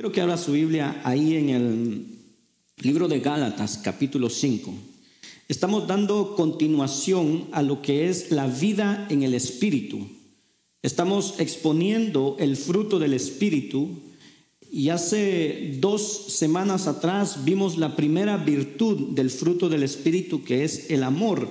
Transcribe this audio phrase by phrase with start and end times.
[0.00, 2.06] Quiero que abra su Biblia ahí en el
[2.78, 4.72] libro de Gálatas, capítulo 5.
[5.46, 10.08] Estamos dando continuación a lo que es la vida en el Espíritu.
[10.80, 13.90] Estamos exponiendo el fruto del Espíritu
[14.72, 20.88] y hace dos semanas atrás vimos la primera virtud del fruto del Espíritu que es
[20.88, 21.46] el amor.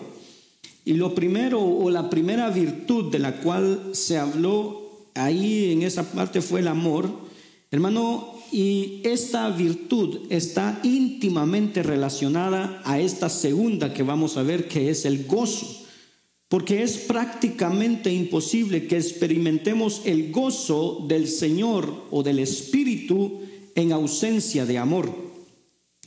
[0.85, 6.11] Y lo primero o la primera virtud de la cual se habló ahí en esa
[6.11, 7.28] parte fue el amor.
[7.71, 14.89] Hermano, y esta virtud está íntimamente relacionada a esta segunda que vamos a ver, que
[14.89, 15.85] es el gozo.
[16.47, 23.41] Porque es prácticamente imposible que experimentemos el gozo del Señor o del Espíritu
[23.75, 25.13] en ausencia de amor.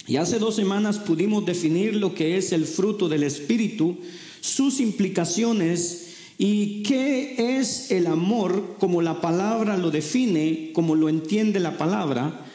[0.09, 3.98] Y hace dos semanas pudimos definir lo que es el fruto del Espíritu,
[4.41, 11.61] sus implicaciones ¿Y qué es el amor como la palabra lo define, como lo entiende
[11.61, 12.47] la palabra?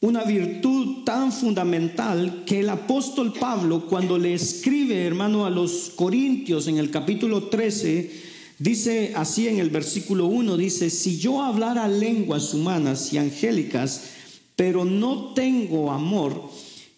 [0.00, 6.68] Una virtud tan fundamental que el apóstol Pablo cuando le escribe, hermano, a los Corintios
[6.68, 8.10] en el capítulo 13,
[8.58, 14.10] dice así en el versículo 1, dice, si yo hablara lenguas humanas y angélicas,
[14.54, 16.48] pero no tengo amor,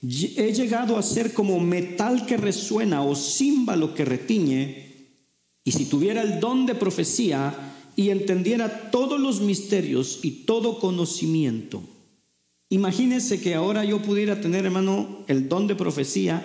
[0.02, 4.89] he llegado a ser como metal que resuena o címbalo que retiñe
[5.70, 7.54] y si tuviera el don de profecía
[7.94, 11.80] y entendiera todos los misterios y todo conocimiento,
[12.70, 16.44] imagínense que ahora yo pudiera tener, hermano, el don de profecía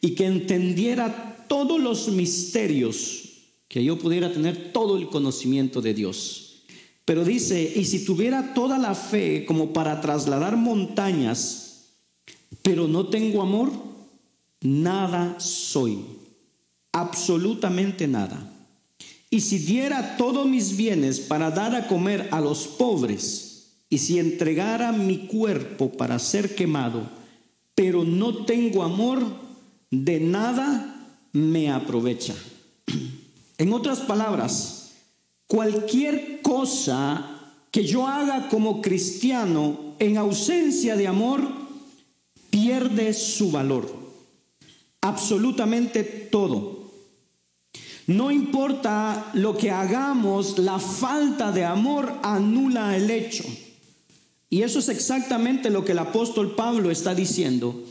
[0.00, 3.28] y que entendiera todos los misterios,
[3.68, 6.64] que yo pudiera tener todo el conocimiento de Dios.
[7.04, 11.92] Pero dice, y si tuviera toda la fe como para trasladar montañas,
[12.62, 13.70] pero no tengo amor,
[14.62, 16.00] nada soy,
[16.90, 18.50] absolutamente nada.
[19.30, 23.54] Y si diera todos mis bienes para dar a comer a los pobres,
[23.88, 27.08] y si entregara mi cuerpo para ser quemado,
[27.74, 29.22] pero no tengo amor,
[29.90, 30.94] de nada
[31.32, 32.34] me aprovecha.
[33.56, 34.94] En otras palabras,
[35.46, 37.34] cualquier cosa
[37.70, 41.40] que yo haga como cristiano en ausencia de amor,
[42.50, 43.92] pierde su valor.
[45.00, 46.83] Absolutamente todo.
[48.06, 53.44] No importa lo que hagamos, la falta de amor anula el hecho.
[54.50, 57.82] Y eso es exactamente lo que el apóstol Pablo está diciendo.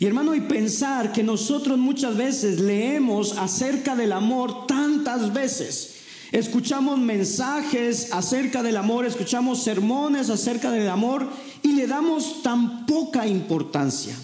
[0.00, 5.94] Y hermano, y pensar que nosotros muchas veces leemos acerca del amor tantas veces.
[6.32, 11.28] Escuchamos mensajes acerca del amor, escuchamos sermones acerca del amor
[11.62, 14.16] y le damos tan poca importancia.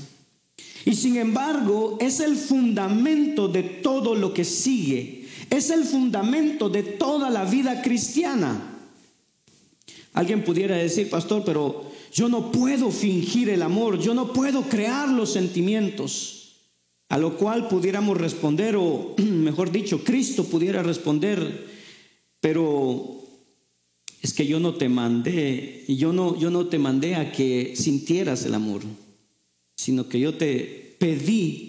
[0.84, 5.17] Y sin embargo, es el fundamento de todo lo que sigue
[5.50, 8.76] es el fundamento de toda la vida cristiana.
[10.12, 15.08] Alguien pudiera decir, pastor, pero yo no puedo fingir el amor, yo no puedo crear
[15.08, 16.34] los sentimientos.
[17.08, 21.66] A lo cual pudiéramos responder, o mejor dicho, Cristo pudiera responder,
[22.40, 23.22] pero
[24.20, 28.44] es que yo no te mandé, yo no, yo no te mandé a que sintieras
[28.44, 28.82] el amor,
[29.76, 31.67] sino que yo te pedí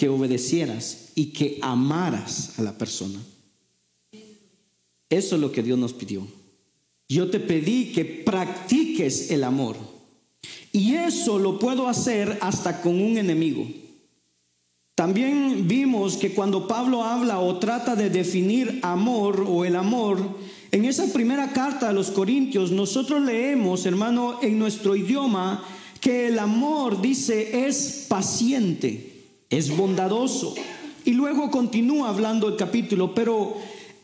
[0.00, 3.20] que obedecieras y que amaras a la persona.
[5.10, 6.26] Eso es lo que Dios nos pidió.
[7.06, 9.76] Yo te pedí que practiques el amor.
[10.72, 13.68] Y eso lo puedo hacer hasta con un enemigo.
[14.94, 20.18] También vimos que cuando Pablo habla o trata de definir amor o el amor,
[20.72, 25.62] en esa primera carta a los Corintios nosotros leemos, hermano, en nuestro idioma,
[26.00, 29.09] que el amor, dice, es paciente
[29.50, 30.54] es bondadoso.
[31.04, 33.56] Y luego continúa hablando el capítulo, pero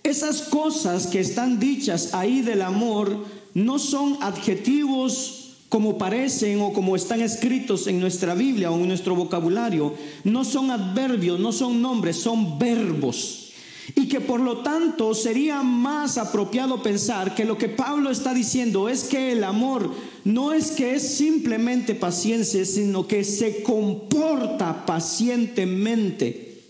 [0.02, 3.24] esas cosas que están dichas ahí del amor
[3.54, 9.14] no son adjetivos como parecen o como están escritos en nuestra Biblia o en nuestro
[9.14, 9.94] vocabulario.
[10.24, 13.45] No son adverbios, no son nombres, son verbos.
[14.06, 18.88] Y que por lo tanto sería más apropiado pensar que lo que Pablo está diciendo
[18.88, 26.62] es que el amor no es que es simplemente paciencia, sino que se comporta pacientemente.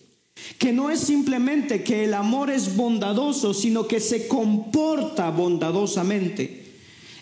[0.56, 6.72] Que no es simplemente que el amor es bondadoso, sino que se comporta bondadosamente.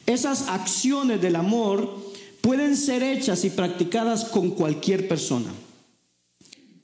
[0.06, 1.92] Esas acciones del amor
[2.40, 5.50] pueden ser hechas y practicadas con cualquier persona.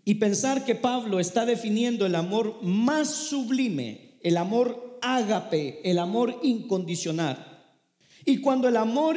[0.05, 6.39] Y pensar que Pablo está definiendo el amor más sublime, el amor ágape, el amor
[6.43, 7.47] incondicional.
[8.25, 9.17] Y cuando el amor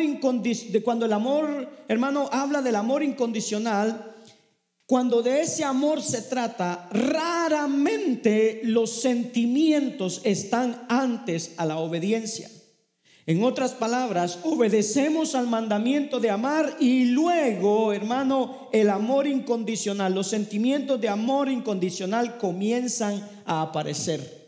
[0.84, 4.14] cuando el amor, hermano, habla del amor incondicional,
[4.86, 12.50] cuando de ese amor se trata, raramente los sentimientos están antes a la obediencia.
[13.26, 20.28] En otras palabras, obedecemos al mandamiento de amar y luego, hermano, el amor incondicional, los
[20.28, 24.44] sentimientos de amor incondicional comienzan a aparecer.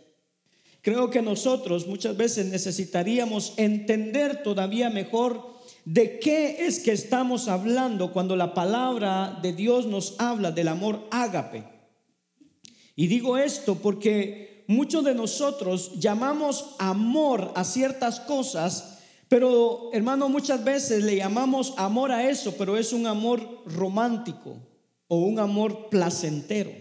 [0.81, 5.55] Creo que nosotros muchas veces necesitaríamos entender todavía mejor
[5.85, 11.07] de qué es que estamos hablando cuando la palabra de Dios nos habla del amor
[11.11, 11.63] ágape.
[12.95, 20.63] Y digo esto porque muchos de nosotros llamamos amor a ciertas cosas, pero hermano, muchas
[20.63, 24.57] veces le llamamos amor a eso, pero es un amor romántico
[25.07, 26.71] o un amor placentero.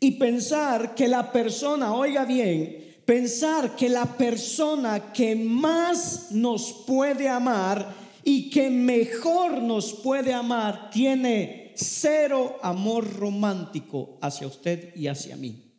[0.00, 7.28] Y pensar que la persona, oiga bien, pensar que la persona que más nos puede
[7.28, 7.94] amar
[8.24, 15.71] y que mejor nos puede amar tiene cero amor romántico hacia usted y hacia mí.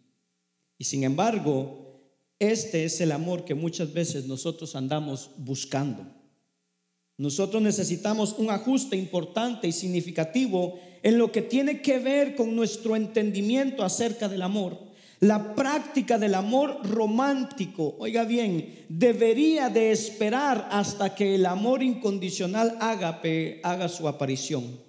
[0.84, 2.02] Y sin embargo,
[2.40, 6.06] este es el amor que muchas veces nosotros andamos buscando.
[7.18, 12.98] Nosotros necesitamos un ajuste importante y significativo en lo que tiene que ver con nuestro
[12.98, 14.78] entendimiento acerca del amor.
[15.22, 22.76] La práctica del amor romántico, oiga bien, debería de esperar hasta que el amor incondicional
[22.82, 24.82] haga su aparición.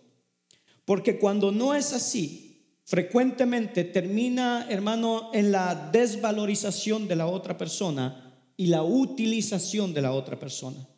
[0.84, 2.43] Porque cuando no es así,
[2.84, 8.24] frecuentemente termina, hermano, en la desvalorización de la otra persona
[8.56, 10.88] y la utilización de la otra persona.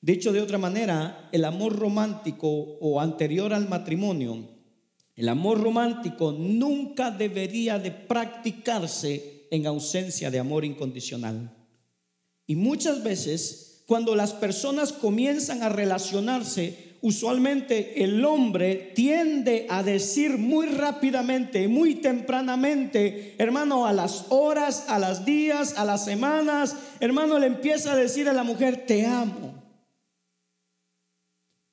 [0.00, 4.56] Dicho de otra manera, el amor romántico o anterior al matrimonio,
[5.14, 11.56] el amor romántico nunca debería de practicarse en ausencia de amor incondicional.
[12.46, 20.38] Y muchas veces, cuando las personas comienzan a relacionarse usualmente el hombre tiende a decir
[20.38, 27.38] muy rápidamente, muy tempranamente, hermano, a las horas, a las días, a las semanas, hermano,
[27.38, 29.54] le empieza a decir a la mujer, te amo.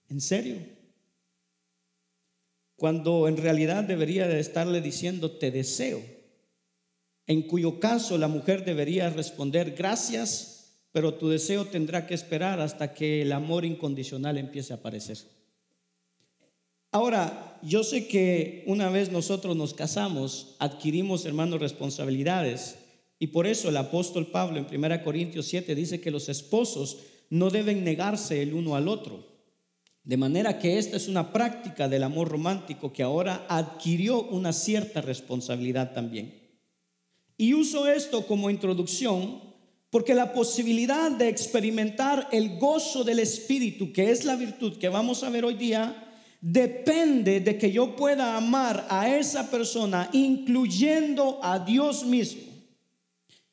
[0.10, 0.58] ¿En serio?
[2.76, 6.02] Cuando en realidad debería de estarle diciendo, te deseo.
[7.26, 10.53] En cuyo caso la mujer debería responder, gracias,
[10.94, 15.18] pero tu deseo tendrá que esperar hasta que el amor incondicional empiece a aparecer.
[16.92, 22.78] Ahora, yo sé que una vez nosotros nos casamos, adquirimos, hermanos, responsabilidades.
[23.18, 27.00] Y por eso el apóstol Pablo en 1 Corintios 7 dice que los esposos
[27.32, 29.26] no deben negarse el uno al otro.
[30.04, 35.02] De manera que esta es una práctica del amor romántico que ahora adquirió una cierta
[35.02, 36.40] responsabilidad también.
[37.36, 39.53] Y uso esto como introducción
[39.94, 45.22] porque la posibilidad de experimentar el gozo del Espíritu, que es la virtud que vamos
[45.22, 46.12] a ver hoy día,
[46.42, 52.42] depende de que yo pueda amar a esa persona, incluyendo a Dios mismo.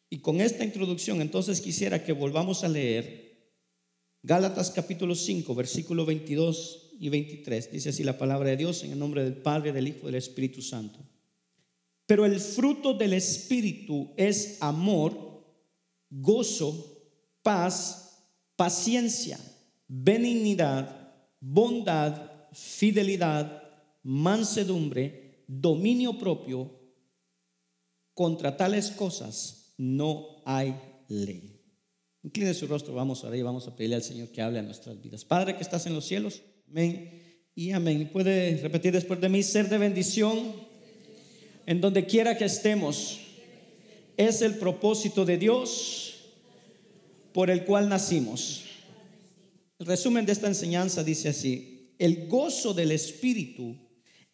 [0.08, 3.52] Y con esta introducción, entonces quisiera que volvamos a leer
[4.22, 7.70] Gálatas capítulo 5, versículo 22 y 23.
[7.70, 10.14] Dice así la palabra de Dios en el nombre del Padre, del Hijo y del
[10.14, 11.00] Espíritu Santo.
[12.06, 15.29] Pero el fruto del Espíritu es amor
[16.10, 17.00] gozo,
[17.42, 18.24] paz,
[18.56, 19.38] paciencia,
[19.88, 23.62] benignidad, bondad, fidelidad,
[24.02, 26.78] mansedumbre, dominio propio.
[28.12, 30.78] Contra tales cosas no hay
[31.08, 31.58] ley.
[32.22, 35.00] Incline su rostro, vamos a ver, vamos a pedirle al Señor que hable a nuestras
[35.00, 35.24] vidas.
[35.24, 38.10] Padre que estás en los cielos, amén y amén.
[38.12, 40.52] Puede repetir después de mí, ser de bendición
[41.64, 43.20] en donde quiera que estemos
[44.28, 46.14] es el propósito de Dios
[47.32, 48.64] por el cual nacimos.
[49.78, 53.76] El resumen de esta enseñanza dice así, el gozo del Espíritu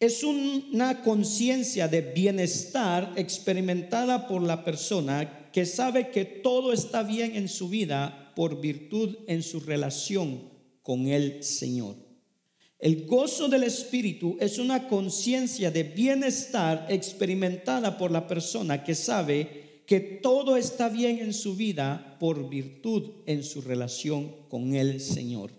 [0.00, 7.36] es una conciencia de bienestar experimentada por la persona que sabe que todo está bien
[7.36, 10.50] en su vida por virtud en su relación
[10.82, 11.94] con el Señor.
[12.80, 19.65] El gozo del Espíritu es una conciencia de bienestar experimentada por la persona que sabe
[19.86, 25.52] que todo está bien en su vida por virtud en su relación con el Señor.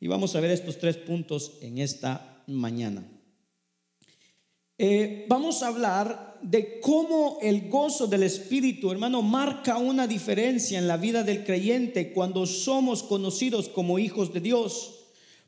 [0.00, 3.06] Y vamos a ver estos tres puntos en esta mañana.
[4.80, 10.86] Eh, vamos a hablar de cómo el gozo del Espíritu, hermano, marca una diferencia en
[10.86, 14.97] la vida del creyente cuando somos conocidos como hijos de Dios.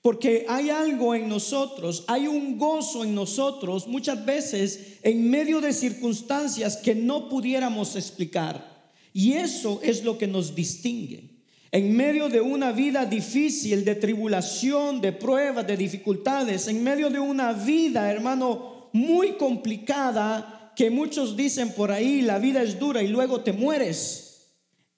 [0.03, 5.75] Porque hay algo en nosotros, hay un gozo en nosotros muchas veces en medio de
[5.75, 8.71] circunstancias que no pudiéramos explicar.
[9.13, 11.31] Y eso es lo que nos distingue.
[11.73, 17.21] En medio de una vida difícil, de tribulación, de pruebas, de dificultades, en medio de
[17.21, 23.09] una vida, hermano, muy complicada, que muchos dicen por ahí, la vida es dura y
[23.09, 24.20] luego te mueres.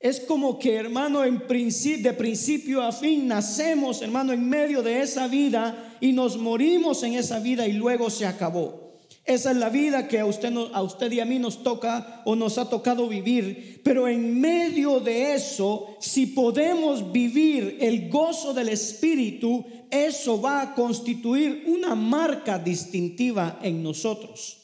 [0.02, 5.00] Es como que, hermano, en principio, de principio a fin nacemos, hermano, en medio de
[5.00, 8.82] esa vida y nos morimos en esa vida y luego se acabó.
[9.24, 12.34] Esa es la vida que a usted, a usted y a mí nos toca o
[12.34, 13.80] nos ha tocado vivir.
[13.84, 20.74] Pero en medio de eso, si podemos vivir el gozo del Espíritu, eso va a
[20.74, 24.61] constituir una marca distintiva en nosotros.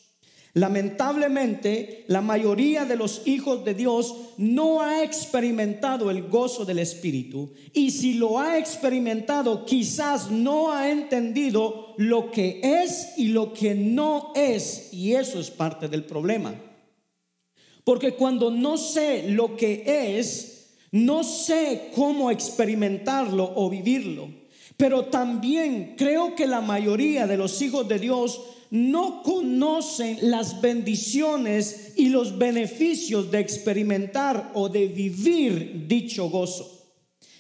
[0.55, 7.53] Lamentablemente, la mayoría de los hijos de Dios no ha experimentado el gozo del Espíritu
[7.73, 13.75] y si lo ha experimentado, quizás no ha entendido lo que es y lo que
[13.75, 16.55] no es y eso es parte del problema.
[17.85, 24.29] Porque cuando no sé lo que es, no sé cómo experimentarlo o vivirlo.
[24.77, 28.41] Pero también creo que la mayoría de los hijos de Dios
[28.71, 36.79] no conocen las bendiciones y los beneficios de experimentar o de vivir dicho gozo.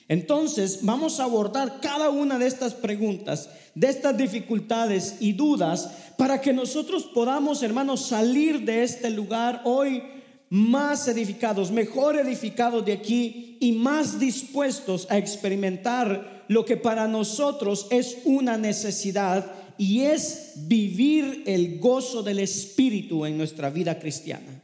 [0.09, 6.41] Entonces vamos a abordar cada una de estas preguntas, de estas dificultades y dudas, para
[6.41, 10.03] que nosotros podamos, hermanos, salir de este lugar hoy
[10.49, 17.87] más edificados, mejor edificados de aquí y más dispuestos a experimentar lo que para nosotros
[17.91, 24.63] es una necesidad y es vivir el gozo del Espíritu en nuestra vida cristiana.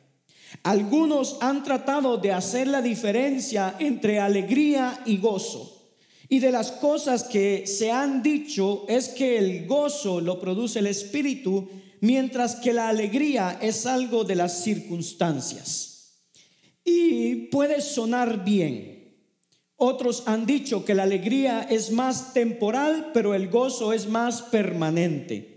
[0.62, 5.70] Algunos han tratado de hacer la diferencia entre alegría y gozo.
[6.28, 10.86] Y de las cosas que se han dicho es que el gozo lo produce el
[10.86, 11.68] Espíritu,
[12.00, 16.24] mientras que la alegría es algo de las circunstancias.
[16.84, 18.93] Y puede sonar bien,
[19.84, 25.54] otros han dicho que la alegría es más temporal, pero el gozo es más permanente.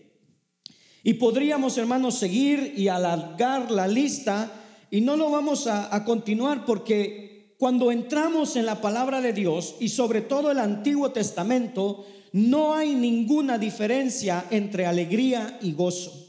[1.03, 4.51] Y podríamos, hermanos, seguir y alargar la lista
[4.91, 9.75] y no lo vamos a, a, continuar porque cuando entramos en la palabra de Dios
[9.79, 16.27] y sobre todo el Antiguo Testamento, no hay ninguna diferencia entre alegría y gozo.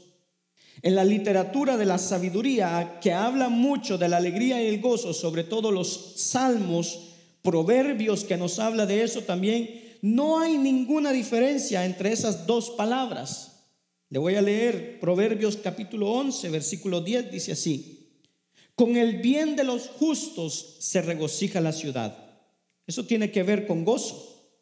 [0.81, 5.13] En la literatura de la sabiduría, que habla mucho de la alegría y el gozo,
[5.13, 7.08] sobre todo los salmos,
[7.49, 13.63] Proverbios que nos habla de eso también, no hay ninguna diferencia entre esas dos palabras.
[14.11, 18.11] Le voy a leer Proverbios capítulo 11, versículo 10, dice así,
[18.75, 22.15] con el bien de los justos se regocija la ciudad.
[22.85, 24.53] Eso tiene que ver con gozo.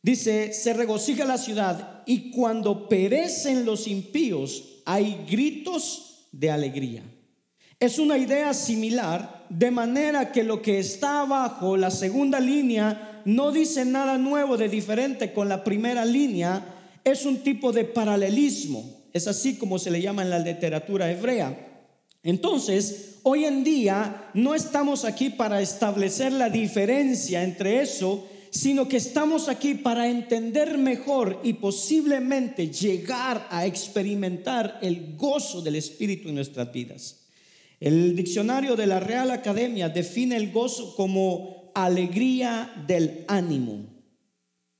[0.00, 7.02] Dice, se regocija la ciudad y cuando perecen los impíos hay gritos de alegría.
[7.78, 13.52] Es una idea similar, de manera que lo que está abajo, la segunda línea, no
[13.52, 16.64] dice nada nuevo de diferente con la primera línea,
[17.04, 21.84] es un tipo de paralelismo, es así como se le llama en la literatura hebrea.
[22.22, 28.96] Entonces, hoy en día no estamos aquí para establecer la diferencia entre eso, sino que
[28.96, 36.36] estamos aquí para entender mejor y posiblemente llegar a experimentar el gozo del Espíritu en
[36.36, 37.25] nuestras vidas.
[37.78, 43.84] El diccionario de la Real Academia define el gozo como alegría del ánimo.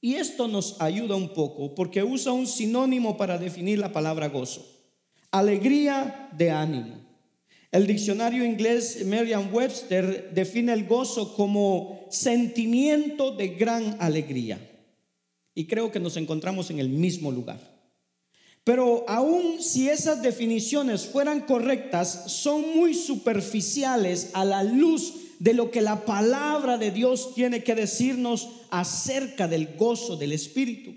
[0.00, 4.67] Y esto nos ayuda un poco porque usa un sinónimo para definir la palabra gozo.
[5.31, 7.07] Alegría de ánimo.
[7.71, 14.59] El diccionario inglés Merriam-Webster define el gozo como sentimiento de gran alegría.
[15.55, 17.75] Y creo que nos encontramos en el mismo lugar.
[18.66, 25.70] Pero aun si esas definiciones fueran correctas, son muy superficiales a la luz de lo
[25.70, 30.96] que la palabra de Dios tiene que decirnos acerca del gozo del Espíritu.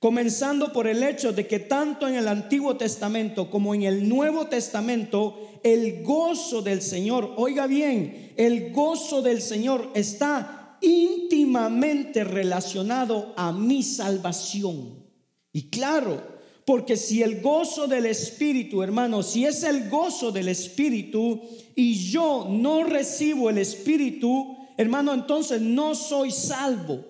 [0.00, 4.48] Comenzando por el hecho de que tanto en el Antiguo Testamento como en el Nuevo
[4.48, 13.52] Testamento, el gozo del Señor, oiga bien, el gozo del Señor está íntimamente relacionado a
[13.52, 15.06] mi salvación.
[15.52, 16.37] Y claro,
[16.68, 21.40] porque si el gozo del Espíritu, hermano, si es el gozo del Espíritu
[21.74, 27.02] y yo no recibo el Espíritu, hermano, entonces no soy salvo.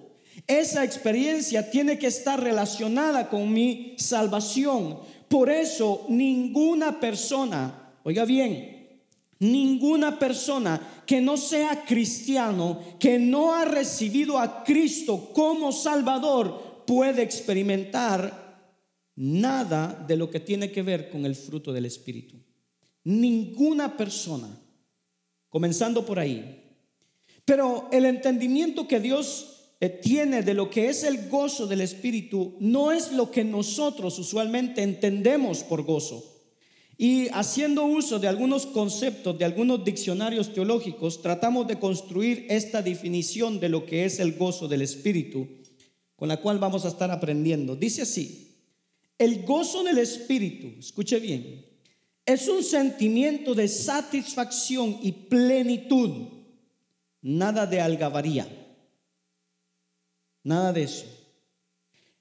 [0.47, 5.01] Esa experiencia tiene que estar relacionada con mi salvación.
[5.27, 9.01] Por eso ninguna persona, oiga bien,
[9.41, 17.23] ninguna persona que no sea cristiano, que no ha recibido a Cristo como Salvador, puede
[17.23, 18.48] experimentar
[19.19, 22.37] nada de lo que tiene que ver con el fruto del Espíritu.
[23.03, 24.49] Ninguna persona,
[25.49, 26.63] comenzando por ahí.
[27.45, 32.57] Pero el entendimiento que Dios eh, tiene de lo que es el gozo del Espíritu
[32.61, 36.37] no es lo que nosotros usualmente entendemos por gozo.
[36.97, 43.59] Y haciendo uso de algunos conceptos, de algunos diccionarios teológicos, tratamos de construir esta definición
[43.59, 45.49] de lo que es el gozo del Espíritu,
[46.15, 47.75] con la cual vamos a estar aprendiendo.
[47.75, 48.48] Dice así,
[49.19, 51.67] el gozo del Espíritu, escuche bien,
[52.25, 56.29] es un sentimiento de satisfacción y plenitud,
[57.23, 58.47] nada de algabaría,
[60.45, 61.07] nada de eso,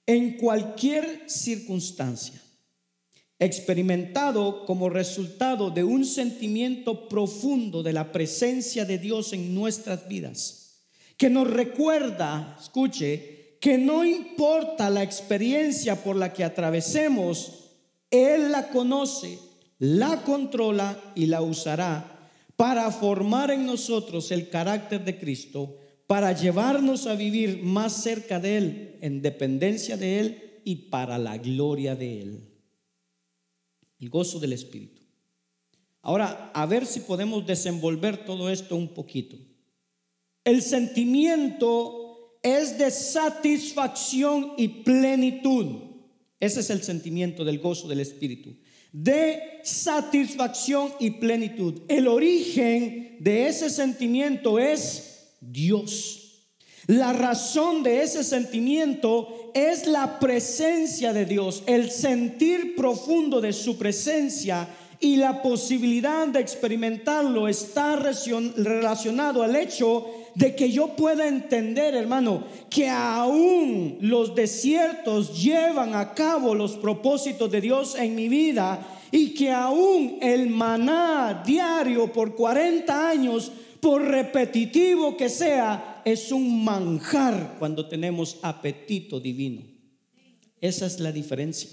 [0.06, 2.42] en cualquier circunstancia
[3.40, 10.88] experimentado como resultado de un sentimiento profundo de la presencia de Dios en nuestras vidas,
[11.18, 17.72] que nos recuerda, escuche, que no importa la experiencia por la que atravesemos,
[18.12, 19.40] Él la conoce,
[19.80, 27.06] la controla y la usará para formar en nosotros el carácter de Cristo, para llevarnos
[27.08, 32.22] a vivir más cerca de Él, en dependencia de Él y para la gloria de
[32.22, 32.48] Él
[34.00, 35.02] el gozo del Espíritu.
[36.02, 39.38] Ahora, a ver si podemos desenvolver todo esto un poquito.
[40.44, 42.07] El sentimiento
[42.56, 45.66] es de satisfacción y plenitud.
[46.40, 48.56] Ese es el sentimiento del gozo del Espíritu.
[48.94, 51.82] De satisfacción y plenitud.
[51.88, 56.28] El origen de ese sentimiento es Dios.
[56.88, 63.78] La razón de ese sentimiento es la presencia de Dios, el sentir profundo de su
[63.78, 71.96] presencia y la posibilidad de experimentarlo está relacionado al hecho de que yo pueda entender,
[71.96, 79.00] hermano, que aún los desiertos llevan a cabo los propósitos de Dios en mi vida
[79.12, 86.64] y que aún el maná diario por 40 años, por repetitivo que sea, es un
[86.64, 89.64] manjar cuando tenemos apetito divino.
[90.62, 91.68] Esa es la diferencia.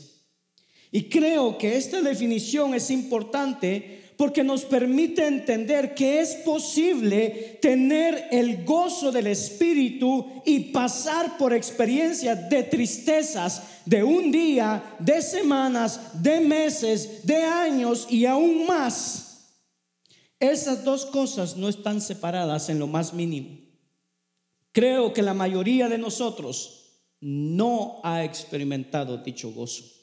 [0.91, 8.29] Y creo que esta definición es importante porque nos permite entender que es posible tener
[8.31, 16.23] el gozo del Espíritu y pasar por experiencias de tristezas de un día, de semanas,
[16.23, 19.25] de meses, de años y aún más.
[20.39, 23.59] Esas dos cosas no están separadas en lo más mínimo.
[24.73, 26.85] Creo que la mayoría de nosotros
[27.21, 29.94] no ha experimentado dicho gozo.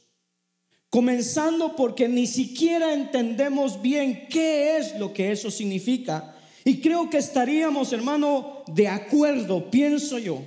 [0.91, 6.35] Comenzando porque ni siquiera entendemos bien qué es lo que eso significa.
[6.65, 10.43] Y creo que estaríamos, hermano, de acuerdo, pienso yo,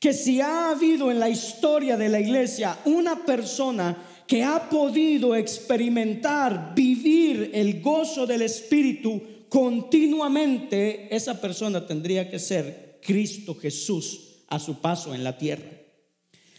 [0.00, 5.36] que si ha habido en la historia de la iglesia una persona que ha podido
[5.36, 14.58] experimentar, vivir el gozo del Espíritu continuamente, esa persona tendría que ser Cristo Jesús a
[14.58, 15.70] su paso en la tierra.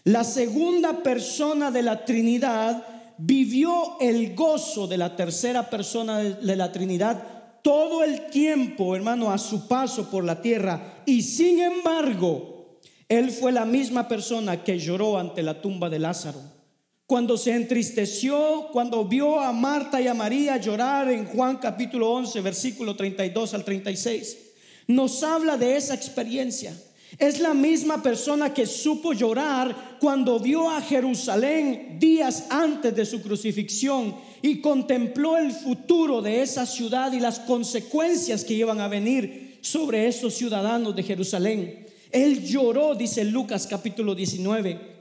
[0.04, 6.72] La segunda persona de la Trinidad vivió el gozo de la tercera persona de la
[6.72, 11.04] Trinidad todo el tiempo, hermano, a su paso por la tierra.
[11.06, 16.40] Y sin embargo, él fue la misma persona que lloró ante la tumba de Lázaro.
[17.06, 22.42] Cuando se entristeció, cuando vio a Marta y a María llorar en Juan capítulo 11,
[22.42, 24.38] versículo 32 al 36
[24.88, 26.74] nos habla de esa experiencia.
[27.18, 33.22] Es la misma persona que supo llorar cuando vio a Jerusalén días antes de su
[33.22, 39.60] crucifixión y contempló el futuro de esa ciudad y las consecuencias que iban a venir
[39.62, 41.86] sobre esos ciudadanos de Jerusalén.
[42.12, 44.98] Él lloró, dice Lucas capítulo 19.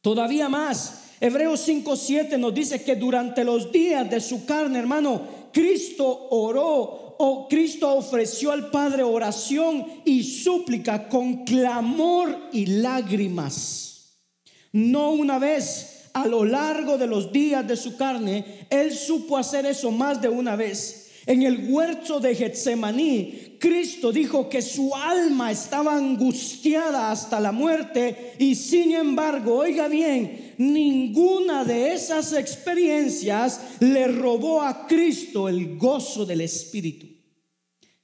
[0.00, 6.28] Todavía más, Hebreos 5:7 nos dice que durante los días de su carne, hermano, Cristo
[6.30, 14.18] oró oh, Cristo ofreció al Padre oración y súplica con clamor y lágrimas.
[14.72, 19.66] No una vez a lo largo de los días de su carne, Él supo hacer
[19.66, 21.01] eso más de una vez.
[21.26, 28.34] En el huerto de Getsemaní, Cristo dijo que su alma estaba angustiada hasta la muerte
[28.38, 36.26] y sin embargo, oiga bien, ninguna de esas experiencias le robó a Cristo el gozo
[36.26, 37.06] del Espíritu.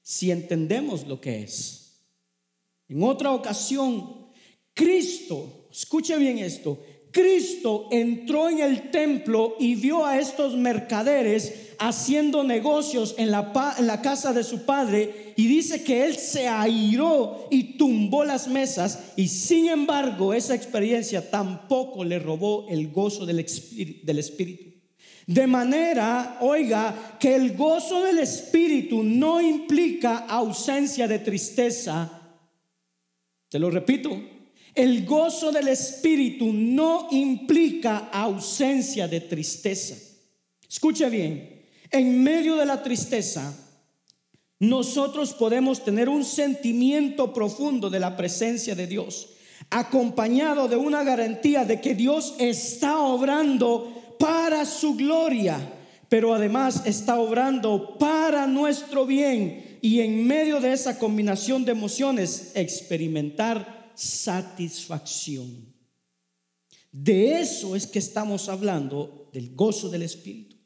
[0.00, 2.04] Si entendemos lo que es.
[2.88, 4.28] En otra ocasión,
[4.72, 12.44] Cristo, escuche bien esto, Cristo entró en el templo y vio a estos mercaderes haciendo
[12.44, 13.52] negocios en la,
[14.02, 19.28] casa de su padre y dice que él se airó y tumbó las mesas y
[19.28, 23.44] sin embargo esa experiencia tampoco le robó el gozo del
[24.02, 24.68] del espíritu.
[25.26, 32.10] De manera, oiga, que el gozo del espíritu no implica ausencia de tristeza.
[33.50, 34.18] Te lo repito,
[34.74, 39.96] el gozo del espíritu no implica ausencia de tristeza.
[40.66, 41.57] Escuche bien,
[41.90, 43.54] En medio de la tristeza,
[44.60, 49.30] nosotros podemos tener un sentimiento profundo de la presencia de Dios,
[49.70, 55.58] acompañado de una garantía de que Dios está obrando para su gloria,
[56.08, 62.52] pero además está obrando para nuestro bien y en medio de esa combinación de emociones
[62.54, 65.72] experimentar satisfacción.
[66.90, 70.57] De eso es que estamos hablando, del gozo del Espíritu.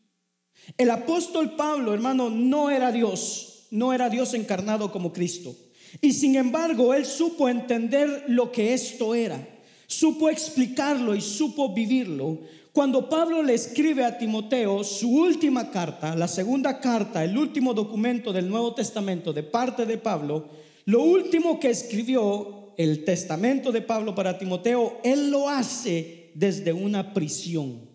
[0.76, 5.54] El apóstol Pablo, hermano, no era Dios, no era Dios encarnado como Cristo.
[6.00, 9.46] Y sin embargo, él supo entender lo que esto era,
[9.86, 12.40] supo explicarlo y supo vivirlo.
[12.72, 18.32] Cuando Pablo le escribe a Timoteo su última carta, la segunda carta, el último documento
[18.32, 20.48] del Nuevo Testamento de parte de Pablo,
[20.86, 27.12] lo último que escribió, el testamento de Pablo para Timoteo, él lo hace desde una
[27.12, 27.91] prisión.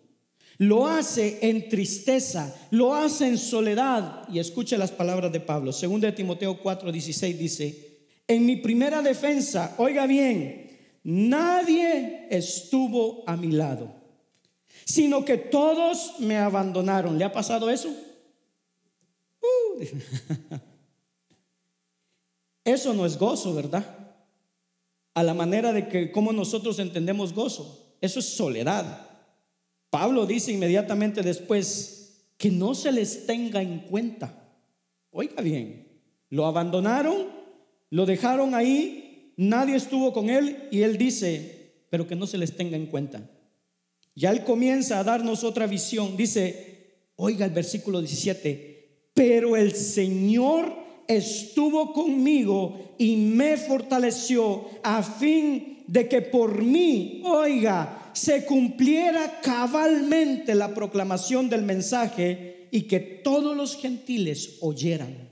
[0.60, 4.28] Lo hace en tristeza, lo hace en soledad.
[4.32, 5.72] Y escuche las palabras de Pablo.
[5.72, 7.88] Según de Timoteo 4:16 dice,
[8.28, 13.93] en mi primera defensa, oiga bien, nadie estuvo a mi lado,
[14.84, 17.17] sino que todos me abandonaron.
[17.17, 17.89] ¿Le ha pasado eso?
[19.41, 19.84] Uh.
[22.67, 23.86] Eso no es gozo, ¿verdad?
[25.13, 27.96] A la manera de que como nosotros entendemos gozo.
[28.02, 29.07] Eso es soledad.
[29.89, 31.97] Pablo dice inmediatamente después
[32.38, 34.34] que no se les tenga en cuenta.
[35.12, 35.88] Oiga bien,
[36.30, 37.28] lo abandonaron,
[37.89, 42.56] lo dejaron ahí, nadie estuvo con él y él dice, pero que no se les
[42.56, 43.30] tenga en cuenta.
[44.15, 46.17] Ya él comienza a darnos otra visión.
[46.17, 50.73] Dice, oiga el versículo 17, pero el Señor
[51.08, 60.54] estuvo conmigo y me fortaleció a fin de que por mí, oiga, se cumpliera cabalmente
[60.54, 65.28] la proclamación del mensaje y que todos los gentiles oyeran.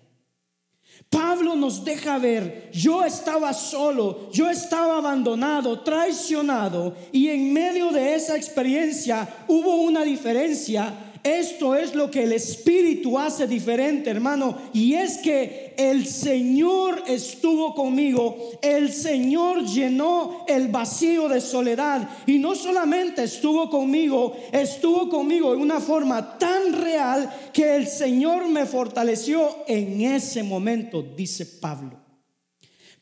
[1.09, 8.15] Pablo nos deja ver, yo estaba solo, yo estaba abandonado, traicionado, y en medio de
[8.15, 10.93] esa experiencia hubo una diferencia
[11.25, 14.59] esto es lo que el Espíritu hace diferente, hermano.
[14.73, 18.51] Y es que el Señor estuvo conmigo.
[18.61, 22.07] El Señor llenó el vacío de soledad.
[22.27, 28.47] Y no solamente estuvo conmigo, estuvo conmigo en una forma tan real que el Señor
[28.47, 32.05] me fortaleció en ese momento, dice Pablo.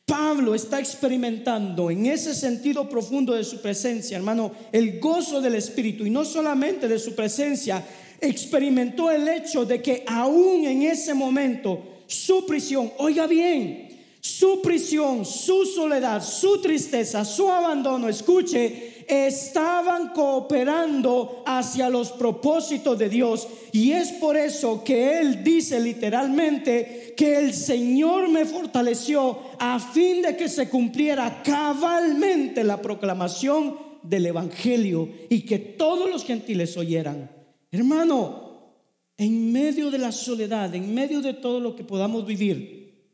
[0.05, 6.05] Pablo está experimentando en ese sentido profundo de su presencia, hermano, el gozo del Espíritu
[6.05, 7.83] y no solamente de su presencia,
[8.23, 13.89] experimentó el hecho de que aún en ese momento su prisión, oiga bien,
[14.21, 23.09] su prisión, su soledad, su tristeza, su abandono, escuche, estaban cooperando hacia los propósitos de
[23.09, 23.47] Dios.
[23.73, 30.21] Y es por eso que Él dice literalmente que el Señor me fortaleció a fin
[30.21, 37.42] de que se cumpliera cabalmente la proclamación del Evangelio y que todos los gentiles oyeran.
[37.73, 38.75] Hermano,
[39.17, 43.09] en medio de la soledad, en medio de todo lo que podamos vivir,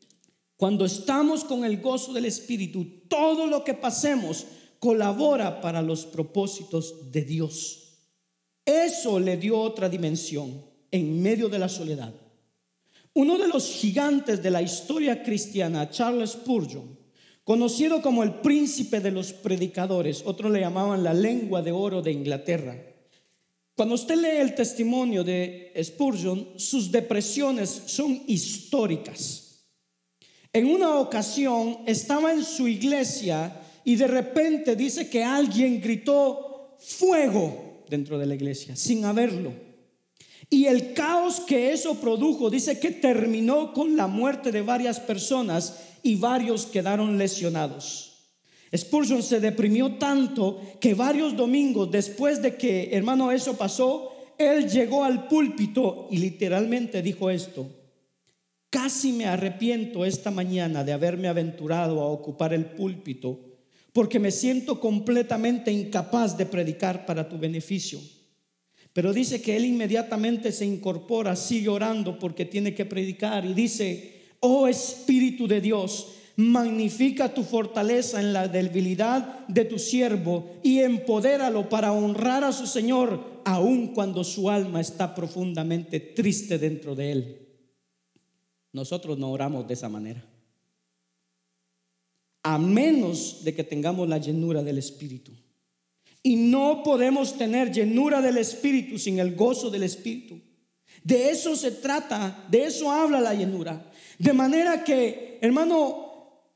[0.58, 4.46] cuando estamos con el gozo del Espíritu, todo lo que pasemos
[4.80, 8.02] colabora para los propósitos de Dios.
[8.66, 12.14] Eso le dio otra dimensión en medio de la soledad.
[13.14, 17.00] Uno de los gigantes de la historia cristiana, Charles Spurgeon,
[17.46, 22.12] conocido como el príncipe de los predicadores, otros le llamaban la lengua de oro de
[22.12, 22.89] Inglaterra,
[23.80, 29.64] cuando usted lee el testimonio de Spurgeon, sus depresiones son históricas.
[30.52, 37.86] En una ocasión estaba en su iglesia y de repente dice que alguien gritó fuego
[37.88, 39.54] dentro de la iglesia sin haberlo.
[40.50, 45.80] Y el caos que eso produjo dice que terminó con la muerte de varias personas
[46.04, 48.09] y varios quedaron lesionados.
[48.76, 55.04] Spurgeon se deprimió tanto que varios domingos después de que, hermano, eso pasó, él llegó
[55.04, 57.68] al púlpito y literalmente dijo esto.
[58.70, 63.40] Casi me arrepiento esta mañana de haberme aventurado a ocupar el púlpito
[63.94, 68.00] porque me siento completamente incapaz de predicar para tu beneficio.
[68.94, 74.30] Pero dice que él inmediatamente se incorpora, sigue orando porque tiene que predicar y dice,
[74.40, 81.68] oh Espíritu de Dios, Magnifica tu fortaleza en la debilidad de tu siervo y empodéralo
[81.68, 87.48] para honrar a su Señor, aun cuando su alma está profundamente triste dentro de él.
[88.72, 90.24] Nosotros no oramos de esa manera.
[92.44, 95.34] A menos de que tengamos la llenura del Espíritu.
[96.24, 100.40] Y no podemos tener llenura del Espíritu sin el gozo del Espíritu.
[101.04, 103.92] De eso se trata, de eso habla la llenura.
[104.18, 106.09] De manera que, hermano,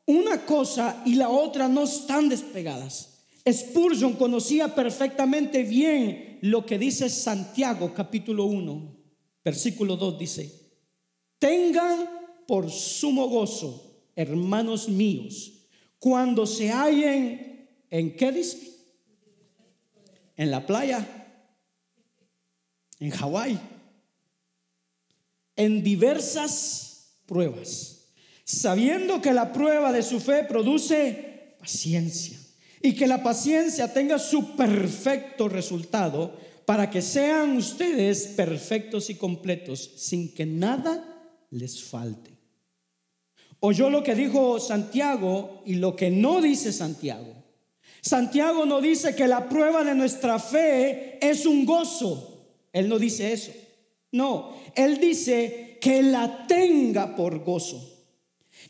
[0.06, 3.26] una cosa y la otra no están despegadas.
[3.50, 8.96] Spurgeon conocía perfectamente bien lo que dice Santiago capítulo 1,
[9.44, 10.64] versículo 2 dice,
[11.40, 12.10] tengan
[12.48, 15.68] por sumo gozo, hermanos míos,
[16.00, 18.74] cuando se hallen en qué dice?
[20.36, 21.06] En la playa,
[23.00, 23.60] en Hawái,
[25.56, 27.93] en diversas pruebas,
[28.44, 32.38] sabiendo que la prueba de su fe produce paciencia
[32.82, 39.92] y que la paciencia tenga su perfecto resultado para que sean ustedes perfectos y completos
[39.98, 41.04] sin que nada
[41.50, 42.32] les falte.
[43.60, 47.34] Oyó lo que dijo Santiago y lo que no dice Santiago.
[48.02, 52.50] Santiago no dice que la prueba de nuestra fe es un gozo.
[52.74, 53.54] Él no dice eso.
[54.12, 57.93] No, él dice que la tenga por gozo.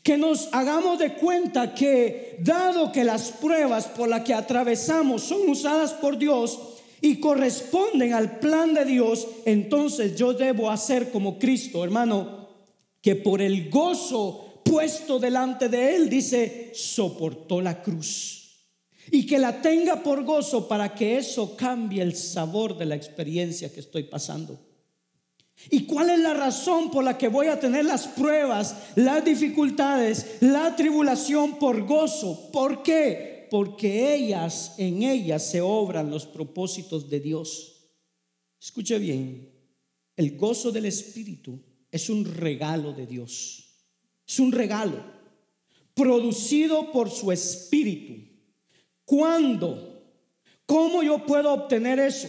[0.04, 5.48] Que nos hagamos de cuenta que dado que las pruebas por las que atravesamos son
[5.48, 6.60] usadas por Dios
[7.00, 12.48] y corresponden al plan de Dios, entonces yo debo hacer como Cristo, hermano,
[13.00, 18.42] que por el gozo puesto delante de él, dice, soportó la cruz.
[19.10, 23.72] Y que la tenga por gozo para que eso cambie el sabor de la experiencia
[23.72, 24.58] que estoy pasando.
[25.70, 30.38] ¿Y cuál es la razón por la que voy a tener las pruebas, las dificultades,
[30.40, 32.50] la tribulación por gozo?
[32.52, 33.46] ¿Por qué?
[33.50, 37.74] Porque ellas, en ellas se obran los propósitos de Dios.
[38.60, 39.52] Escuche bien,
[40.16, 43.64] el gozo del Espíritu es un regalo de Dios.
[44.26, 45.04] Es un regalo
[45.94, 48.14] producido por su Espíritu.
[49.04, 50.02] ¿Cuándo?
[50.66, 52.28] ¿Cómo yo puedo obtener eso?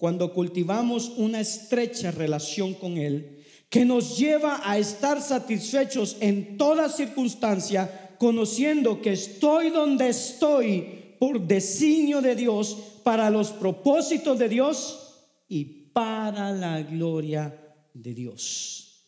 [0.00, 3.36] Cuando cultivamos una estrecha relación con Él
[3.68, 11.46] que nos lleva a estar satisfechos en toda circunstancia, conociendo que estoy donde estoy por
[11.46, 15.14] designio de Dios, para los propósitos de Dios
[15.48, 17.56] y para la gloria
[17.94, 19.06] de Dios.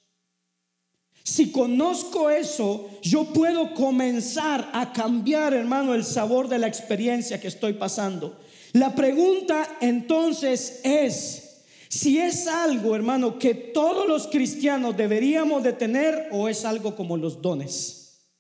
[1.24, 7.48] Si conozco eso, yo puedo comenzar a cambiar, hermano, el sabor de la experiencia que
[7.48, 8.38] estoy pasando.
[8.72, 16.28] La pregunta entonces es, si es algo, hermano, que todos los cristianos deberíamos de tener
[16.32, 18.30] o es algo como los dones.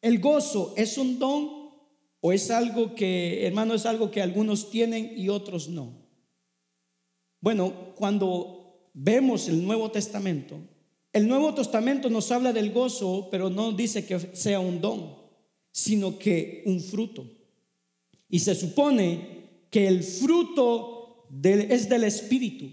[0.00, 1.70] El gozo es un don
[2.20, 6.02] o es algo que, hermano, es algo que algunos tienen y otros no.
[7.40, 10.58] Bueno, cuando vemos el Nuevo Testamento,
[11.12, 15.16] el Nuevo Testamento nos habla del gozo, pero no dice que sea un don,
[15.70, 17.41] sino que un fruto.
[18.32, 22.64] Y se supone que el fruto es del Espíritu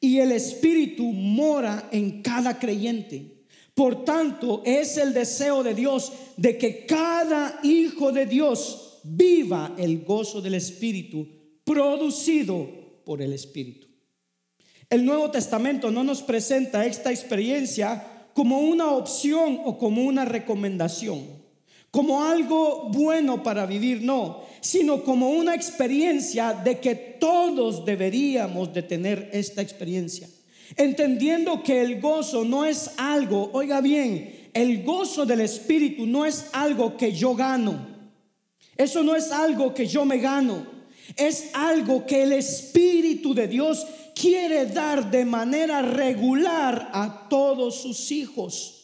[0.00, 3.44] y el Espíritu mora en cada creyente.
[3.74, 10.02] Por tanto, es el deseo de Dios de que cada hijo de Dios viva el
[10.02, 11.28] gozo del Espíritu
[11.62, 13.88] producido por el Espíritu.
[14.88, 21.41] El Nuevo Testamento no nos presenta esta experiencia como una opción o como una recomendación
[21.92, 28.82] como algo bueno para vivir, no, sino como una experiencia de que todos deberíamos de
[28.82, 30.26] tener esta experiencia.
[30.76, 36.46] Entendiendo que el gozo no es algo, oiga bien, el gozo del Espíritu no es
[36.54, 37.86] algo que yo gano.
[38.74, 40.66] Eso no es algo que yo me gano.
[41.14, 48.10] Es algo que el Espíritu de Dios quiere dar de manera regular a todos sus
[48.10, 48.81] hijos.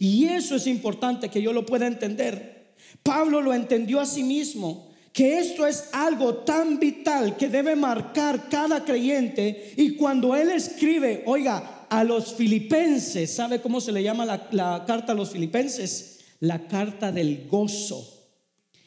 [0.00, 2.72] Y eso es importante que yo lo pueda entender.
[3.02, 8.48] Pablo lo entendió a sí mismo, que esto es algo tan vital que debe marcar
[8.48, 9.74] cada creyente.
[9.76, 15.12] Y cuando él escribe, oiga, a los filipenses, ¿sabe cómo se le llama la, carta
[15.12, 16.20] a los filipenses?
[16.40, 18.26] La carta del gozo.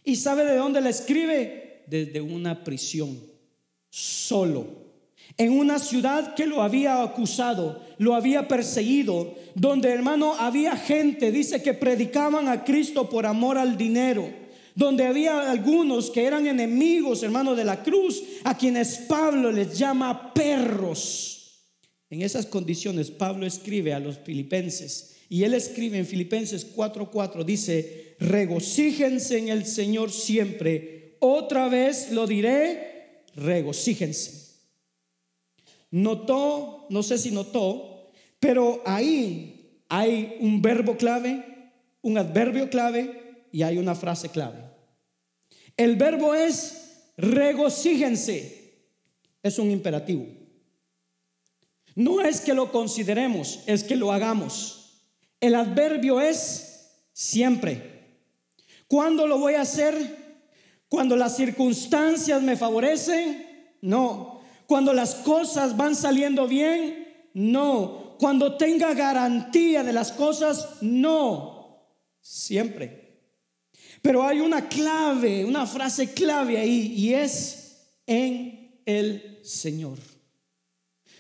[0.04, 1.84] ¿Y sabe de dónde la escribe?
[1.86, 3.20] Desde una prisión,
[3.92, 4.83] solo
[5.38, 11.62] en una ciudad que lo había acusado, lo había perseguido, donde hermano había gente, dice
[11.64, 14.30] que predicaban a Cristo por amor al dinero,
[14.76, 20.34] donde había algunos que eran enemigos, hermano, de la cruz, a quienes Pablo les llama
[20.34, 21.34] perros.
[22.10, 28.16] En esas condiciones Pablo escribe a los filipenses y él escribe en Filipenses 4:4, dice,
[28.20, 31.18] regocíjense en el Señor siempre.
[31.20, 34.43] Otra vez lo diré, regocíjense.
[35.94, 43.62] Notó, no sé si notó, pero ahí hay un verbo clave, un adverbio clave y
[43.62, 44.58] hay una frase clave.
[45.78, 48.88] El verbo es regocíjense,
[49.44, 50.26] es un imperativo.
[51.94, 55.04] No es que lo consideremos, es que lo hagamos.
[55.40, 58.18] El adverbio es siempre.
[58.88, 60.40] ¿Cuándo lo voy a hacer?
[60.90, 64.33] Cuando las circunstancias me favorecen, no.
[64.74, 68.16] Cuando las cosas van saliendo bien, no.
[68.18, 71.92] Cuando tenga garantía de las cosas, no.
[72.20, 73.20] Siempre.
[74.02, 80.00] Pero hay una clave, una frase clave ahí y es en el Señor.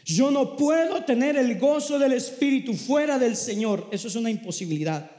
[0.03, 3.87] Yo no puedo tener el gozo del Espíritu fuera del Señor.
[3.91, 5.11] Eso es una imposibilidad.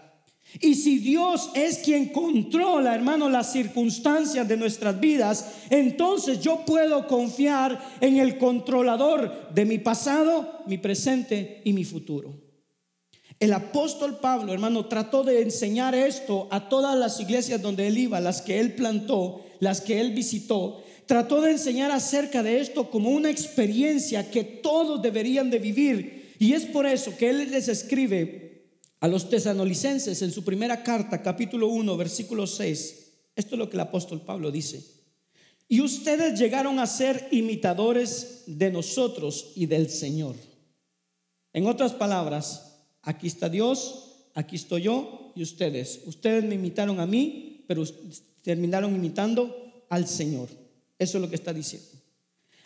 [0.61, 7.07] Y si Dios es quien controla, hermano, las circunstancias de nuestras vidas, entonces yo puedo
[7.09, 12.45] confiar en el controlador de mi pasado, mi presente y mi futuro.
[13.40, 18.21] El apóstol Pablo, hermano, trató de enseñar esto a todas las iglesias donde él iba,
[18.21, 20.83] las que él plantó, las que él visitó.
[21.07, 26.35] Trató de enseñar acerca de esto como una experiencia que todos deberían de vivir.
[26.38, 28.43] Y es por eso que él les escribe
[29.00, 33.12] a los tesanolicenses en su primera carta, capítulo 1, versículo 6.
[33.37, 34.85] Esto es lo que el apóstol Pablo dice.
[35.68, 40.37] Y ustedes llegaron a ser imitadores de nosotros y del Señor.
[41.52, 46.02] En otras palabras, aquí está Dios, aquí estoy yo y ustedes.
[46.07, 47.85] Ustedes me imitaron a mí, pero
[48.42, 50.48] terminaron imitando al Señor.
[50.98, 51.88] Eso es lo que está diciendo.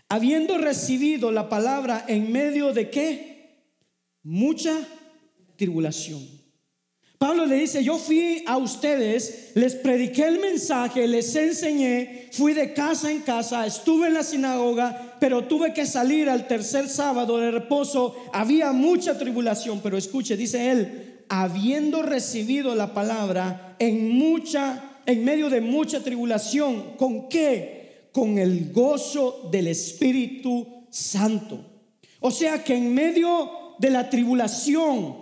[0.09, 3.75] Habiendo recibido la palabra en medio de qué?
[4.23, 4.87] Mucha
[5.59, 6.27] tribulación.
[7.19, 12.73] Pablo le dice, yo fui a ustedes, les prediqué el mensaje, les enseñé, fui de
[12.73, 17.51] casa en casa, estuve en la sinagoga, pero tuve que salir al tercer sábado de
[17.51, 25.25] reposo, había mucha tribulación, pero escuche, dice él, habiendo recibido la palabra en mucha en
[25.25, 28.11] medio de mucha tribulación, ¿con qué?
[28.13, 31.65] Con el gozo del Espíritu Santo.
[32.21, 35.17] O sea que en medio de la tribulación,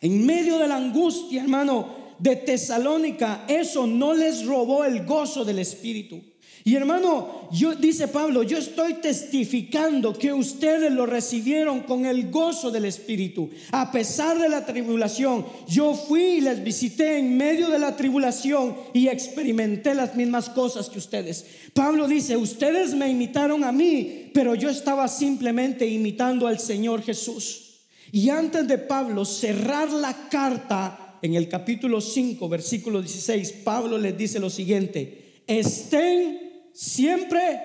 [0.00, 5.58] en medio de la angustia, hermano, de Tesalónica, eso no les robó el gozo del
[5.58, 6.22] Espíritu.
[6.66, 12.72] Y hermano, yo dice Pablo, yo estoy testificando que ustedes lo recibieron con el gozo
[12.72, 13.50] del Espíritu.
[13.70, 18.74] A pesar de la tribulación, yo fui y les visité en medio de la tribulación
[18.92, 21.46] y experimenté las mismas cosas que ustedes.
[21.72, 27.65] Pablo dice, ustedes me imitaron a mí, pero yo estaba simplemente imitando al Señor Jesús.
[28.12, 34.16] Y antes de Pablo cerrar la carta en el capítulo 5, versículo 16, Pablo les
[34.16, 37.60] dice lo siguiente, estén siempre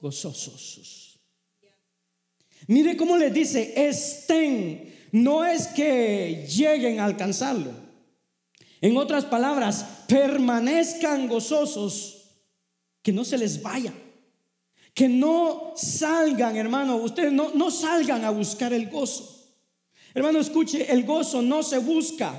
[0.00, 1.20] gozosos.
[2.68, 7.70] Mire cómo les dice, estén, no es que lleguen a alcanzarlo.
[8.80, 12.16] En otras palabras, permanezcan gozosos,
[13.02, 13.92] que no se les vaya.
[14.94, 19.35] Que no salgan, hermano, ustedes no, no salgan a buscar el gozo.
[20.16, 22.32] Hermano, escuche, el gozo no se busca.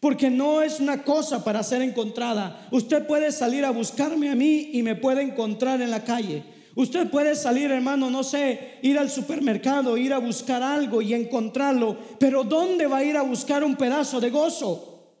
[0.00, 2.66] Porque no es una cosa para ser encontrada.
[2.72, 6.42] Usted puede salir a buscarme a mí y me puede encontrar en la calle.
[6.74, 11.96] Usted puede salir, hermano, no sé, ir al supermercado, ir a buscar algo y encontrarlo.
[12.18, 15.14] Pero ¿dónde va a ir a buscar un pedazo de gozo?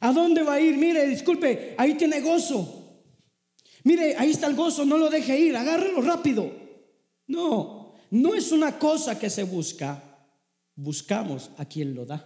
[0.00, 0.76] ¿A dónde va a ir?
[0.76, 3.00] Mire, disculpe, ahí tiene gozo.
[3.84, 6.52] Mire, ahí está el gozo, no lo deje ir, agárrelo rápido.
[7.26, 10.05] No, no es una cosa que se busca
[10.76, 12.24] buscamos a quien lo da.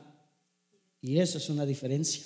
[1.01, 2.23] Y esa es una diferencia.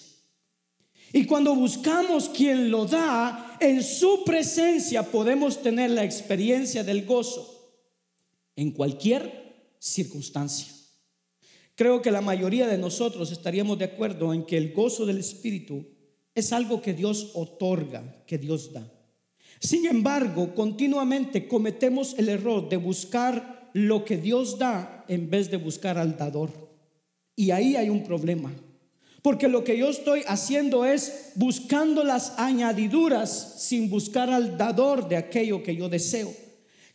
[1.12, 7.72] Y cuando buscamos quien lo da, en su presencia podemos tener la experiencia del gozo
[8.56, 10.72] en cualquier circunstancia.
[11.76, 15.86] Creo que la mayoría de nosotros estaríamos de acuerdo en que el gozo del Espíritu
[16.34, 18.90] es algo que Dios otorga, que Dios da.
[19.60, 25.58] Sin embargo, continuamente cometemos el error de buscar lo que Dios da en vez de
[25.58, 26.50] buscar al dador.
[27.36, 28.54] Y ahí hay un problema.
[29.20, 35.16] Porque lo que yo estoy haciendo es buscando las añadiduras sin buscar al dador de
[35.16, 36.32] aquello que yo deseo.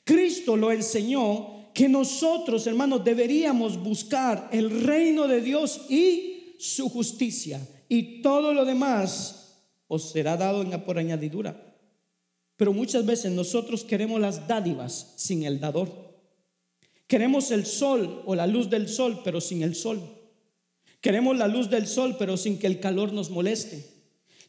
[0.04, 7.60] Cristo lo enseñó que nosotros, hermanos, deberíamos buscar el reino de Dios y su justicia.
[7.90, 11.76] Y todo lo demás os será dado por añadidura.
[12.56, 16.09] Pero muchas veces nosotros queremos las dádivas sin el dador.
[17.10, 20.00] Queremos el sol o la luz del sol, pero sin el sol.
[21.02, 23.84] Queremos la luz del sol, pero sin que el calor nos moleste.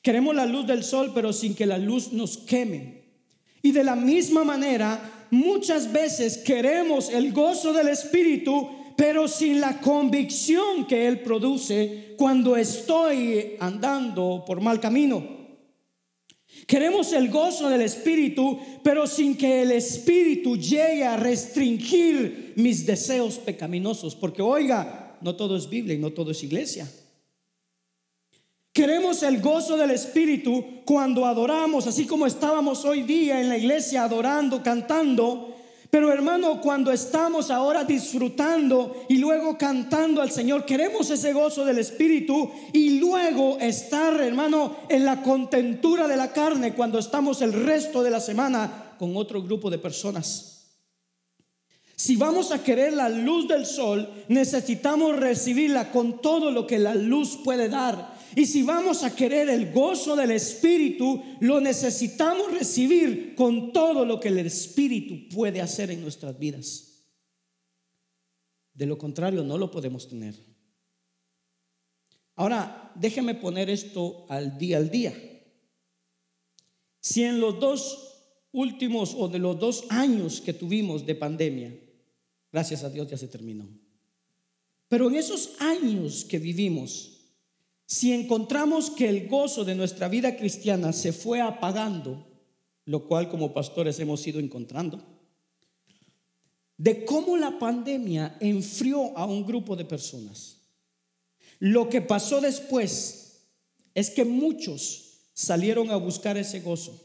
[0.02, 3.04] Queremos la luz del sol, pero sin que la luz nos queme.
[3.62, 9.80] Y de la misma manera, muchas veces queremos el gozo del Espíritu, pero sin la
[9.80, 15.39] convicción que Él produce cuando estoy andando por mal camino.
[16.70, 23.38] Queremos el gozo del Espíritu, pero sin que el Espíritu llegue a restringir mis deseos
[23.38, 24.14] pecaminosos.
[24.14, 26.88] Porque oiga, no todo es Biblia y no todo es iglesia.
[28.72, 34.04] Queremos el gozo del Espíritu cuando adoramos, así como estábamos hoy día en la iglesia
[34.04, 35.49] adorando, cantando.
[35.91, 41.78] Pero hermano, cuando estamos ahora disfrutando y luego cantando al Señor, queremos ese gozo del
[41.78, 48.05] Espíritu y luego estar, hermano, en la contentura de la carne cuando estamos el resto
[48.05, 50.51] de la semana con otro grupo de personas.
[51.97, 56.95] Si vamos a querer la luz del sol, necesitamos recibirla con todo lo que la
[56.95, 58.14] luz puede dar.
[58.37, 64.20] Y si vamos a querer el gozo del Espíritu, lo necesitamos recibir con todo lo
[64.20, 67.07] que el Espíritu puede hacer en nuestras vidas.
[68.72, 70.35] De lo contrario, no lo podemos tener.
[72.37, 75.14] Ahora, déjeme poner esto al día al día.
[77.01, 78.11] Si en los dos
[78.53, 81.78] últimos o de los dos años que tuvimos de pandemia,
[82.53, 83.68] gracias a Dios ya se terminó.
[84.89, 87.19] Pero en esos años que vivimos,
[87.91, 92.24] si encontramos que el gozo de nuestra vida cristiana se fue apagando,
[92.84, 95.05] lo cual como pastores hemos ido encontrando,
[96.76, 100.59] de cómo la pandemia enfrió a un grupo de personas.
[101.59, 103.49] Lo que pasó después
[103.93, 106.97] es que muchos salieron a buscar ese gozo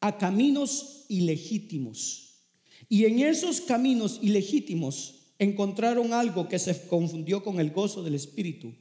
[0.00, 2.40] a caminos ilegítimos.
[2.88, 8.74] Y en esos caminos ilegítimos encontraron algo que se confundió con el gozo del Espíritu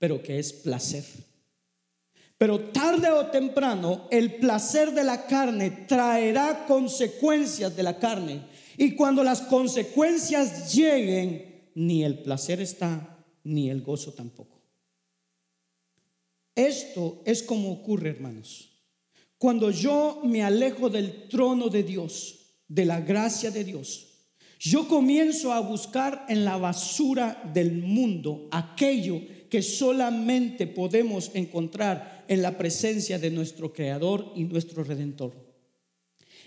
[0.00, 1.04] pero que es placer.
[2.38, 8.46] Pero tarde o temprano el placer de la carne traerá consecuencias de la carne.
[8.78, 14.62] Y cuando las consecuencias lleguen, ni el placer está, ni el gozo tampoco.
[16.54, 18.70] Esto es como ocurre, hermanos.
[19.36, 24.06] Cuando yo me alejo del trono de Dios, de la gracia de Dios,
[24.58, 29.20] yo comienzo a buscar en la basura del mundo aquello
[29.50, 35.34] que solamente podemos encontrar en la presencia de nuestro Creador y nuestro Redentor.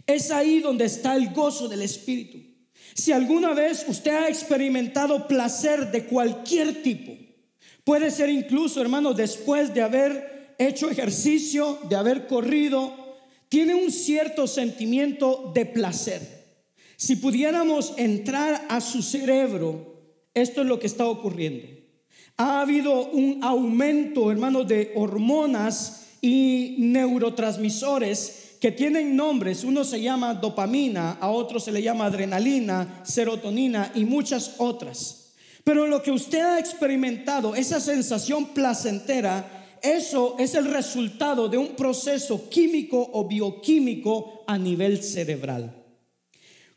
[0.07, 2.39] Es ahí donde está el gozo del Espíritu.
[2.93, 7.11] Si alguna vez usted ha experimentado placer de cualquier tipo,
[7.83, 12.93] puede ser incluso, hermano, después de haber hecho ejercicio, de haber corrido,
[13.49, 16.43] tiene un cierto sentimiento de placer.
[16.95, 20.01] Si pudiéramos entrar a su cerebro,
[20.33, 21.82] esto es lo que está ocurriendo.
[22.37, 29.63] Ha habido un aumento, hermanos, de hormonas y neurotransmisores que tienen nombres.
[29.63, 35.33] Uno se llama dopamina, a otro se le llama adrenalina, serotonina y muchas otras.
[35.63, 41.75] Pero lo que usted ha experimentado, esa sensación placentera, eso es el resultado de un
[41.75, 45.75] proceso químico o bioquímico a nivel cerebral.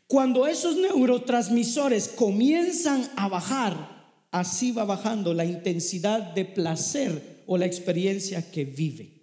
[0.07, 3.96] Cuando esos neurotransmisores comienzan a bajar,
[4.31, 9.17] así va bajando la intensidad de placer o la experiencia que vive.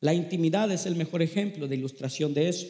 [0.00, 2.66] La intimidad es el mejor ejemplo de ilustración de eso.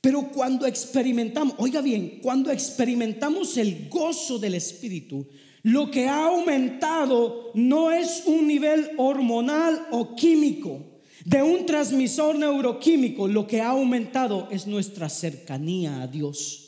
[0.00, 5.26] Pero cuando experimentamos, oiga bien, cuando experimentamos el gozo del Espíritu,
[5.62, 13.26] lo que ha aumentado no es un nivel hormonal o químico de un transmisor neuroquímico,
[13.26, 16.65] lo que ha aumentado es nuestra cercanía a Dios.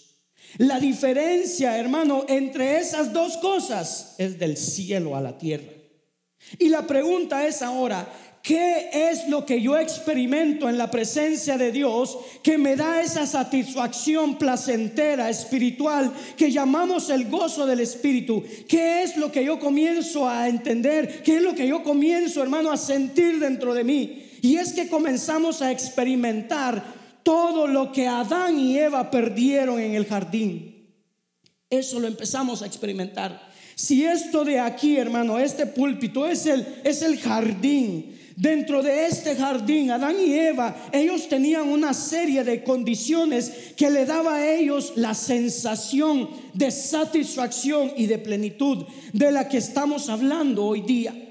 [0.56, 5.72] La diferencia, hermano, entre esas dos cosas es del cielo a la tierra.
[6.58, 8.08] Y la pregunta es ahora,
[8.42, 13.26] ¿qué es lo que yo experimento en la presencia de Dios que me da esa
[13.26, 18.42] satisfacción placentera, espiritual, que llamamos el gozo del Espíritu?
[18.66, 21.22] ¿Qué es lo que yo comienzo a entender?
[21.22, 24.24] ¿Qué es lo que yo comienzo, hermano, a sentir dentro de mí?
[24.40, 26.97] Y es que comenzamos a experimentar
[27.28, 30.88] todo lo que Adán y Eva perdieron en el jardín.
[31.68, 33.50] Eso lo empezamos a experimentar.
[33.74, 39.34] Si esto de aquí, hermano, este púlpito es el, es el jardín, Dentro de este
[39.34, 44.92] jardín, Adán y Eva, ellos tenían una serie de condiciones que le daba a ellos
[44.94, 51.27] la sensación de satisfacción y de plenitud de la que estamos hablando hoy día.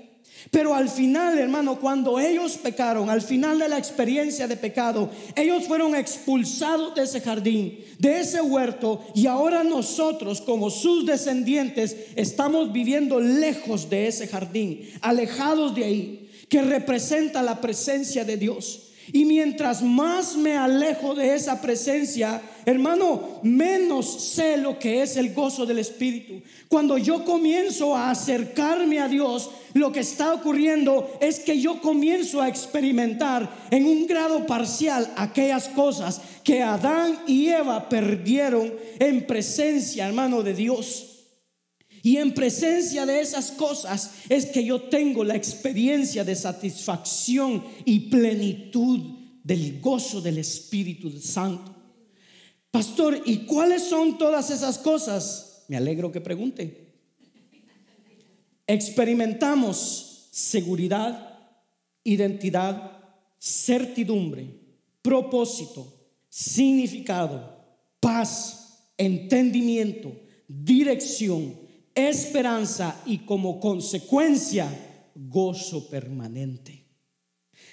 [0.52, 5.66] Pero al final, hermano, cuando ellos pecaron, al final de la experiencia de pecado, ellos
[5.66, 12.72] fueron expulsados de ese jardín, de ese huerto, y ahora nosotros, como sus descendientes, estamos
[12.72, 18.87] viviendo lejos de ese jardín, alejados de ahí, que representa la presencia de Dios.
[19.14, 25.34] Y mientras más me alejo de esa presencia, hermano, menos sé lo que es el
[25.34, 26.42] gozo del Espíritu.
[26.68, 32.42] Cuando yo comienzo a acercarme a Dios, lo que está ocurriendo es que yo comienzo
[32.42, 40.08] a experimentar en un grado parcial aquellas cosas que Adán y Eva perdieron en presencia,
[40.08, 41.07] hermano, de Dios.
[42.08, 48.00] Y en presencia de esas cosas es que yo tengo la experiencia de satisfacción y
[48.10, 49.02] plenitud
[49.44, 51.76] del gozo del Espíritu Santo.
[52.72, 55.66] Pastor, ¿y cuáles son todas esas cosas?
[55.68, 56.94] Me alegro que pregunte.
[58.66, 61.40] Experimentamos seguridad,
[62.06, 63.02] identidad,
[63.38, 64.48] certidumbre,
[65.02, 65.94] propósito,
[66.30, 67.66] significado,
[68.00, 71.67] paz, entendimiento, dirección
[71.98, 74.68] esperanza y como consecuencia
[75.16, 76.86] gozo permanente.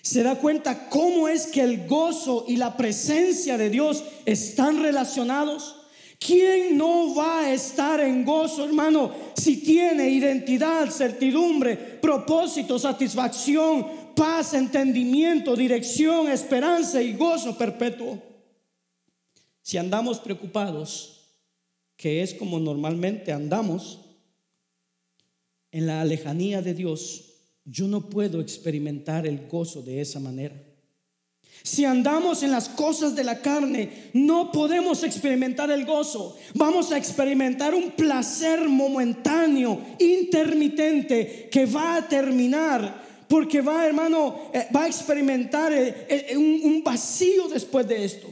[0.01, 5.77] ¿Se da cuenta cómo es que el gozo y la presencia de Dios están relacionados?
[6.18, 14.55] ¿Quién no va a estar en gozo, hermano, si tiene identidad, certidumbre, propósito, satisfacción, paz,
[14.55, 18.22] entendimiento, dirección, esperanza y gozo perpetuo?
[19.62, 21.14] Si andamos preocupados,
[21.97, 24.04] que es como normalmente andamos,
[25.75, 27.25] en la lejanía de Dios,
[27.64, 30.55] yo no puedo experimentar el gozo de esa manera.
[31.64, 36.37] Si andamos en las cosas de la carne, no podemos experimentar el gozo.
[36.55, 43.03] Vamos a experimentar un placer momentáneo, intermitente, que va a terminar.
[43.27, 48.29] Porque va, hermano, eh, va a experimentar eh, eh, un vacío después de esto.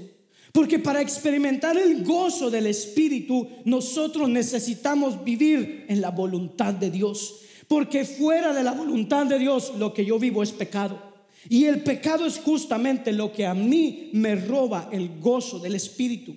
[0.53, 7.41] Porque para experimentar el gozo del Espíritu, nosotros necesitamos vivir en la voluntad de Dios.
[7.67, 11.13] Porque fuera de la voluntad de Dios, lo que yo vivo es pecado.
[11.49, 16.37] Y el pecado es justamente lo que a mí me roba el gozo del Espíritu.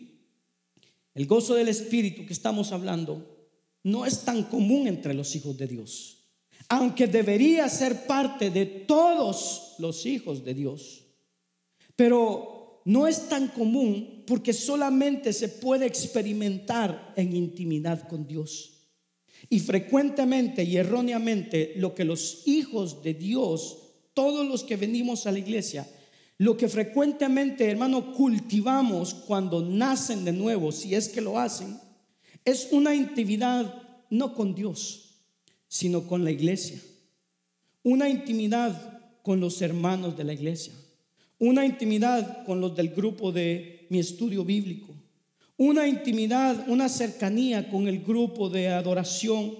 [1.13, 3.35] El gozo del Espíritu que estamos hablando
[3.83, 6.23] no es tan común entre los hijos de Dios,
[6.69, 11.03] aunque debería ser parte de todos los hijos de Dios.
[11.95, 12.54] Pero
[12.85, 18.71] no es tan común porque solamente se puede experimentar en intimidad con Dios.
[19.49, 23.77] Y frecuentemente y erróneamente lo que los hijos de Dios,
[24.13, 25.87] todos los que venimos a la iglesia,
[26.37, 31.79] lo que frecuentemente, hermano, cultivamos cuando nacen de nuevo, si es que lo hacen,
[32.43, 35.21] es una intimidad no con Dios,
[35.67, 36.79] sino con la iglesia.
[37.83, 40.73] Una intimidad con los hermanos de la iglesia
[41.45, 44.95] una intimidad con los del grupo de mi estudio bíblico,
[45.57, 49.55] una intimidad, una cercanía con el grupo de adoración,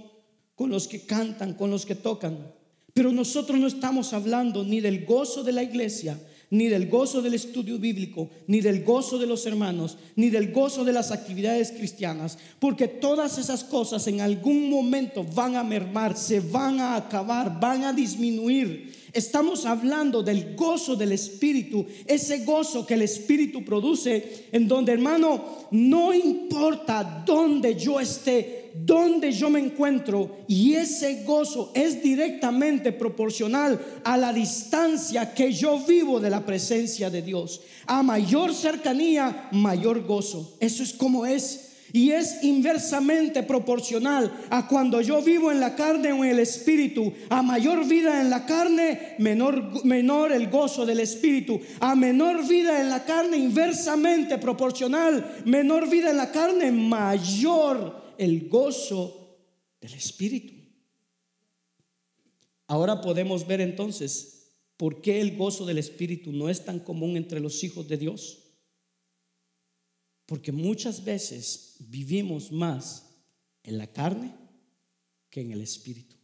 [0.56, 2.52] con los que cantan, con los que tocan.
[2.94, 6.20] Pero nosotros no estamos hablando ni del gozo de la iglesia,
[6.50, 10.84] ni del gozo del estudio bíblico, ni del gozo de los hermanos, ni del gozo
[10.84, 16.40] de las actividades cristianas, porque todas esas cosas en algún momento van a mermar, se
[16.40, 18.94] van a acabar, van a disminuir.
[19.14, 25.68] Estamos hablando del gozo del Espíritu, ese gozo que el Espíritu produce, en donde hermano,
[25.72, 33.80] no importa dónde yo esté, dónde yo me encuentro, y ese gozo es directamente proporcional
[34.04, 37.62] a la distancia que yo vivo de la presencia de Dios.
[37.88, 40.58] A mayor cercanía, mayor gozo.
[40.60, 46.12] Eso es como es y es inversamente proporcional a cuando yo vivo en la carne
[46.12, 47.14] o en el espíritu.
[47.30, 51.62] A mayor vida en la carne, menor, menor el gozo del espíritu.
[51.80, 55.38] A menor vida en la carne, inversamente proporcional.
[55.46, 59.38] Menor vida en la carne, mayor el gozo
[59.82, 60.54] del espíritu.
[62.68, 67.40] Ahora podemos ver entonces por qué el gozo del espíritu no es tan común entre
[67.40, 68.44] los hijos de Dios.
[70.26, 73.16] Porque muchas veces vivimos más
[73.64, 74.34] en la carne
[75.30, 76.16] que en el espíritu.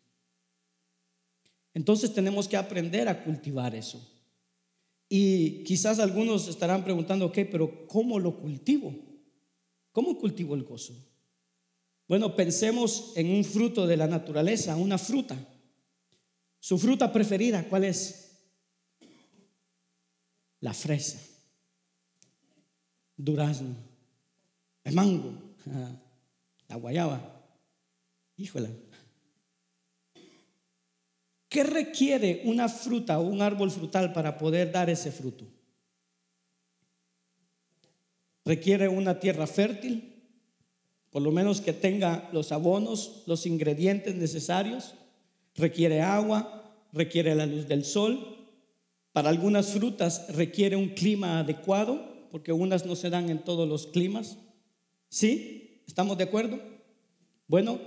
[1.74, 4.06] Entonces tenemos que aprender a cultivar eso.
[5.08, 8.96] Y quizás algunos estarán preguntando, ok, pero ¿cómo lo cultivo?
[9.92, 10.96] ¿Cómo cultivo el gozo?
[12.12, 15.38] Bueno, pensemos en un fruto de la naturaleza, una fruta.
[16.60, 18.38] Su fruta preferida, ¿cuál es?
[20.60, 21.22] La fresa,
[23.16, 23.78] durazno,
[24.84, 25.56] el mango,
[26.68, 27.46] la guayaba.
[28.36, 28.76] Híjole.
[31.48, 35.46] ¿Qué requiere una fruta o un árbol frutal para poder dar ese fruto?
[38.44, 40.11] Requiere una tierra fértil,
[41.12, 44.96] por lo menos que tenga los abonos, los ingredientes necesarios.
[45.56, 48.38] Requiere agua, requiere la luz del sol,
[49.12, 53.88] Para algunas frutas requiere un clima adecuado, porque unas no se dan en todos los
[53.88, 54.38] climas.
[55.10, 55.82] ¿Sí?
[55.86, 56.58] ¿Estamos de acuerdo?
[57.46, 57.78] Bueno,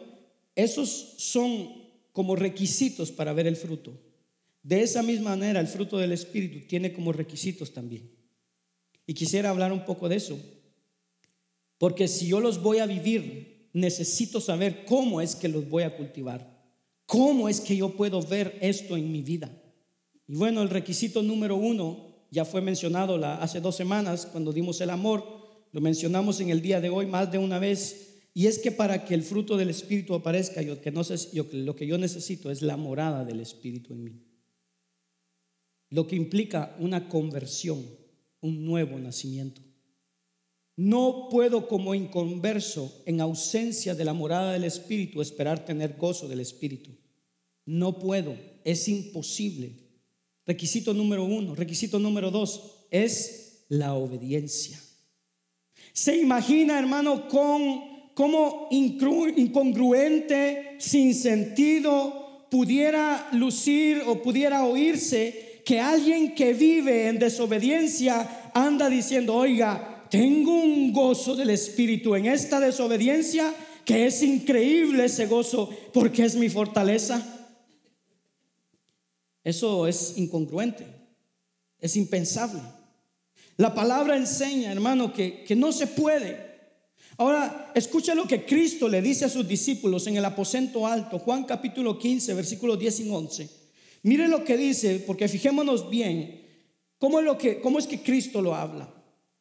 [0.55, 3.99] esos son como requisitos para ver el fruto.
[4.63, 8.11] De esa misma manera, el fruto del Espíritu tiene como requisitos también.
[9.07, 10.39] Y quisiera hablar un poco de eso.
[11.79, 15.97] Porque si yo los voy a vivir, necesito saber cómo es que los voy a
[15.97, 16.55] cultivar.
[17.07, 19.51] ¿Cómo es que yo puedo ver esto en mi vida?
[20.27, 24.81] Y bueno, el requisito número uno ya fue mencionado la, hace dos semanas cuando dimos
[24.81, 25.25] el amor,
[25.73, 29.05] lo mencionamos en el día de hoy más de una vez, y es que para
[29.05, 31.03] que el fruto del Espíritu aparezca, que no
[31.53, 34.23] lo que yo necesito es la morada del Espíritu en mí.
[35.91, 37.85] Lo que implica una conversión,
[38.41, 39.64] un nuevo nacimiento.
[40.77, 46.41] No puedo como inconverso, en ausencia de la morada del Espíritu, esperar tener gozo del
[46.41, 46.91] Espíritu.
[47.65, 49.73] No puedo, es imposible.
[50.45, 51.55] Requisito número uno.
[51.55, 54.79] Requisito número dos es la obediencia.
[55.93, 66.35] Se imagina, hermano, con cómo incongruente, sin sentido, pudiera lucir o pudiera oírse que alguien
[66.35, 73.53] que vive en desobediencia anda diciendo, oiga, tengo un gozo del Espíritu en esta desobediencia
[73.85, 77.21] que es increíble ese gozo porque es mi fortaleza.
[79.43, 80.87] Eso es incongruente,
[81.81, 82.61] es impensable.
[83.57, 86.39] La palabra enseña, hermano, que, que no se puede.
[87.17, 91.43] Ahora, escucha lo que Cristo le dice a sus discípulos en el aposento alto, Juan
[91.43, 93.51] capítulo 15, versículos 10 y 11.
[94.05, 96.41] Mire lo que dice, porque fijémonos bien
[97.01, 98.95] cómo es, lo que, cómo es que Cristo lo habla.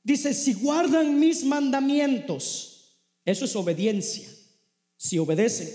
[0.03, 4.27] Dice, si guardan mis mandamientos, eso es obediencia,
[4.97, 5.69] si obedecen.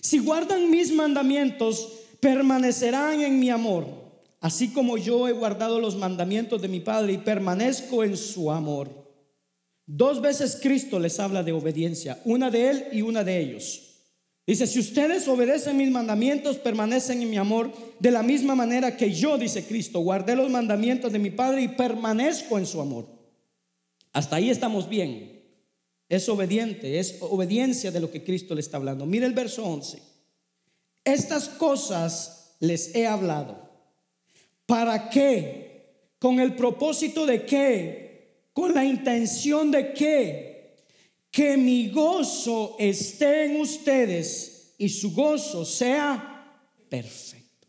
[0.00, 3.86] Si guardan mis mandamientos, permanecerán en mi amor,
[4.40, 9.04] así como yo he guardado los mandamientos de mi Padre y permanezco en su amor.
[9.86, 13.80] Dos veces Cristo les habla de obediencia, una de Él y una de ellos.
[14.46, 19.12] Dice, si ustedes obedecen mis mandamientos, permanecen en mi amor, de la misma manera que
[19.12, 23.23] yo, dice Cristo, guardé los mandamientos de mi Padre y permanezco en su amor.
[24.14, 25.42] Hasta ahí estamos bien.
[26.08, 29.04] Es obediente, es obediencia de lo que Cristo le está hablando.
[29.04, 30.00] Mire el verso 11.
[31.04, 33.68] Estas cosas les he hablado.
[34.66, 36.14] ¿Para qué?
[36.18, 38.44] ¿Con el propósito de qué?
[38.52, 40.76] ¿Con la intención de qué?
[41.30, 47.66] Que mi gozo esté en ustedes y su gozo sea perfecto.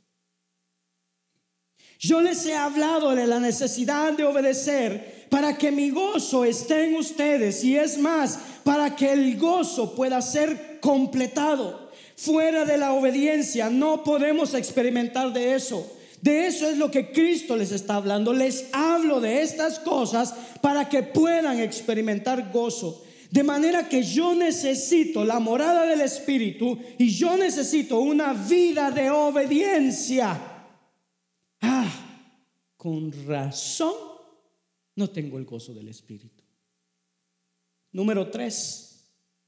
[1.97, 6.95] Yo les he hablado de la necesidad de obedecer para que mi gozo esté en
[6.95, 11.91] ustedes y es más, para que el gozo pueda ser completado.
[12.15, 15.91] Fuera de la obediencia no podemos experimentar de eso.
[16.21, 18.33] De eso es lo que Cristo les está hablando.
[18.33, 23.03] Les hablo de estas cosas para que puedan experimentar gozo.
[23.29, 29.09] De manera que yo necesito la morada del Espíritu y yo necesito una vida de
[29.09, 30.39] obediencia.
[31.61, 31.91] Ah,
[32.77, 34.14] con razón
[34.95, 36.43] no tengo el gozo del Espíritu.
[37.91, 38.95] Número tres,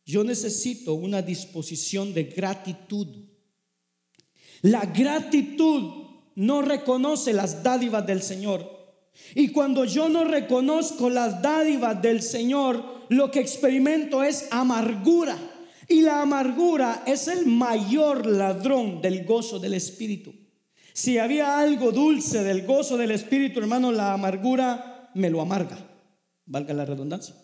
[0.05, 3.07] yo necesito una disposición de gratitud.
[4.61, 8.77] La gratitud no reconoce las dádivas del Señor.
[9.35, 15.37] Y cuando yo no reconozco las dádivas del Señor, lo que experimento es amargura.
[15.89, 20.33] Y la amargura es el mayor ladrón del gozo del Espíritu.
[20.93, 25.77] Si había algo dulce del gozo del Espíritu, hermano, la amargura me lo amarga.
[26.45, 27.35] Valga la redundancia.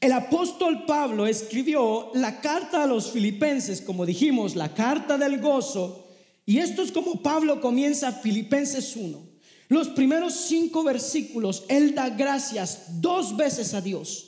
[0.00, 6.06] El apóstol Pablo escribió la carta a los filipenses, como dijimos, la carta del gozo.
[6.44, 9.28] Y esto es como Pablo comienza Filipenses 1.
[9.68, 14.24] Los primeros cinco versículos, él da gracias dos veces a Dios.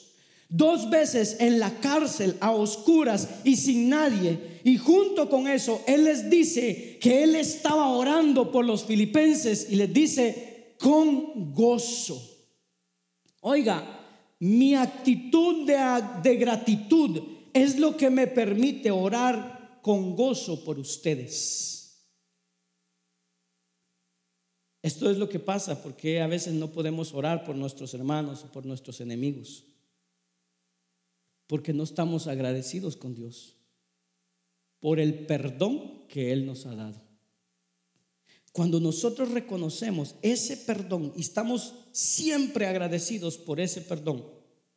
[0.49, 4.61] Dos veces en la cárcel, a oscuras y sin nadie.
[4.64, 9.77] Y junto con eso, él les dice que él estaba orando por los filipenses y
[9.77, 12.30] les dice, con gozo.
[13.41, 14.01] Oiga,
[14.41, 17.20] mi actitud de, gratitud
[17.53, 22.07] es lo que me permite orar con gozo por ustedes.
[24.82, 28.53] Esto es lo que pasa porque a veces no podemos orar por nuestros hermanos o
[28.53, 29.64] por nuestros enemigos.
[31.47, 33.57] Porque no estamos agradecidos con Dios
[34.80, 37.01] por el perdón que Él nos ha dado.
[38.53, 44.24] Cuando nosotros reconocemos ese perdón y estamos siempre agradecidos por ese perdón,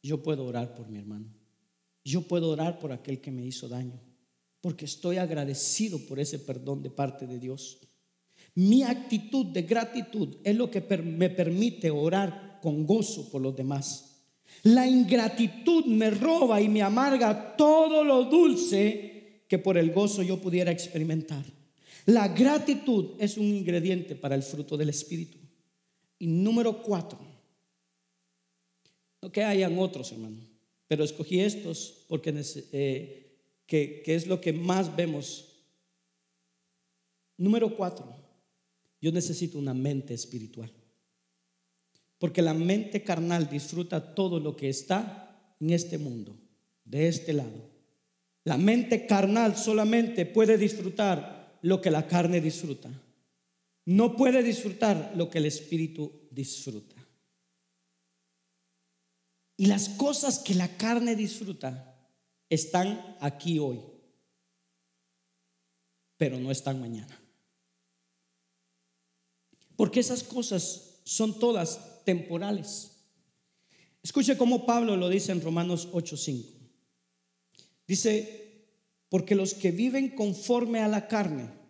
[0.02, 1.28] yo puedo orar por mi hermano.
[2.04, 4.00] Yo puedo orar por aquel que me hizo daño,
[4.62, 7.80] porque estoy agradecido por ese perdón de parte de Dios.
[8.56, 14.14] Mi actitud de gratitud es lo que me permite orar con gozo por los demás.
[14.64, 20.40] La ingratitud me roba y me amarga todo lo dulce que por el gozo yo
[20.40, 21.44] pudiera experimentar.
[22.06, 25.38] La gratitud es un ingrediente para el fruto del Espíritu.
[26.24, 27.20] Y número cuatro,
[29.22, 30.38] no que hayan otros, hermano,
[30.88, 32.34] pero escogí estos porque
[32.72, 35.50] eh, que es lo que más vemos.
[37.36, 38.08] Número cuatro,
[39.02, 40.72] yo necesito una mente espiritual.
[42.20, 46.38] Porque la mente carnal disfruta todo lo que está en este mundo,
[46.86, 47.70] de este lado.
[48.46, 52.90] La mente carnal solamente puede disfrutar lo que la carne disfruta.
[53.86, 56.96] No puede disfrutar lo que el espíritu disfruta.
[59.58, 61.96] Y las cosas que la carne disfruta
[62.50, 63.82] están aquí hoy,
[66.18, 67.20] pero no están mañana.
[69.76, 72.92] Porque esas cosas son todas temporales.
[74.02, 76.54] Escuche cómo Pablo lo dice en Romanos 8:5.
[77.88, 78.68] Dice,
[79.10, 81.63] porque los que viven conforme a la carne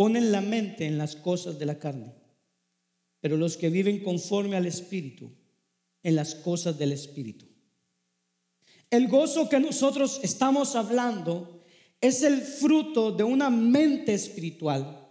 [0.00, 2.14] ponen la mente en las cosas de la carne,
[3.20, 5.30] pero los que viven conforme al Espíritu,
[6.02, 7.44] en las cosas del Espíritu.
[8.88, 11.60] El gozo que nosotros estamos hablando
[12.00, 15.06] es el fruto de una mente espiritual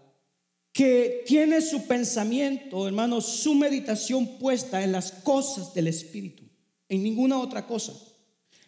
[0.74, 6.46] que tiene su pensamiento, hermano, su meditación puesta en las cosas del Espíritu,
[6.88, 7.94] en ninguna otra cosa.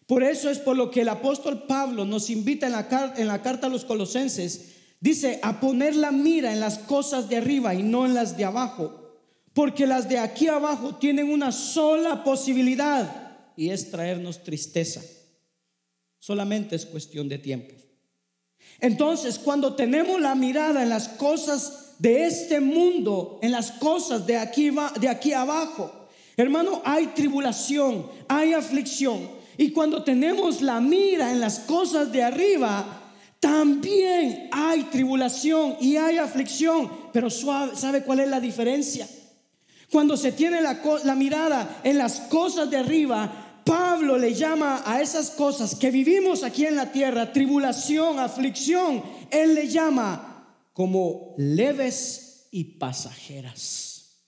[0.05, 3.41] Por eso es por lo que el apóstol Pablo nos invita en la, en la
[3.41, 4.70] carta a los colosenses,
[5.02, 8.45] dice, a poner la mira en las cosas de arriba y no en las de
[8.45, 9.20] abajo,
[9.54, 15.02] porque las de aquí abajo tienen una sola posibilidad y es traernos tristeza.
[16.20, 17.74] Solamente es cuestión de tiempo.
[18.80, 24.38] Entonces, cuando tenemos la mirada en las cosas de este mundo, en las cosas de
[24.38, 26.08] aquí, de aquí abajo.
[26.38, 29.30] Hermano, hay tribulación, hay aflicción.
[29.58, 33.01] Y cuando tenemos la mira en las cosas de arriba,
[33.42, 36.89] también hay tribulación y hay aflicción.
[37.12, 39.10] Pero ¿sabe cuál es la diferencia?
[39.92, 45.02] Cuando se tiene la, la mirada en las cosas de arriba, Pablo le llama a
[45.02, 52.48] esas cosas que vivimos aquí en la tierra, tribulación, aflicción, él le llama como leves
[52.52, 54.20] y pasajeras.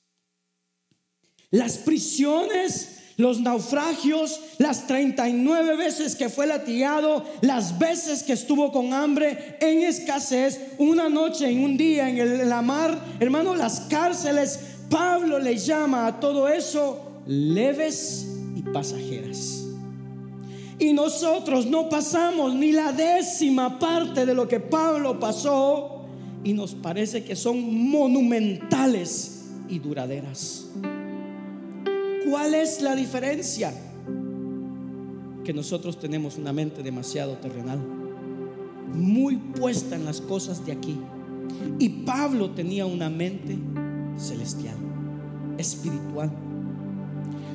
[1.52, 8.94] Las prisiones, los naufragios, las 39 veces que fue latigado, las veces que estuvo con
[8.94, 14.60] hambre, en escasez, una noche, en un día, en la mar, hermano, las cárceles,
[14.90, 19.64] Pablo le llama a todo eso leves y pasajeras.
[20.80, 26.06] Y nosotros no pasamos ni la décima parte de lo que Pablo pasó
[26.44, 30.66] y nos parece que son monumentales y duraderas.
[32.34, 33.72] ¿Cuál es la diferencia?
[35.46, 37.78] Que nosotros tenemos una mente demasiado terrenal,
[38.92, 40.98] muy puesta en las cosas de aquí.
[41.78, 43.56] Y Pablo tenía una mente
[44.18, 44.74] celestial,
[45.60, 46.32] espiritual.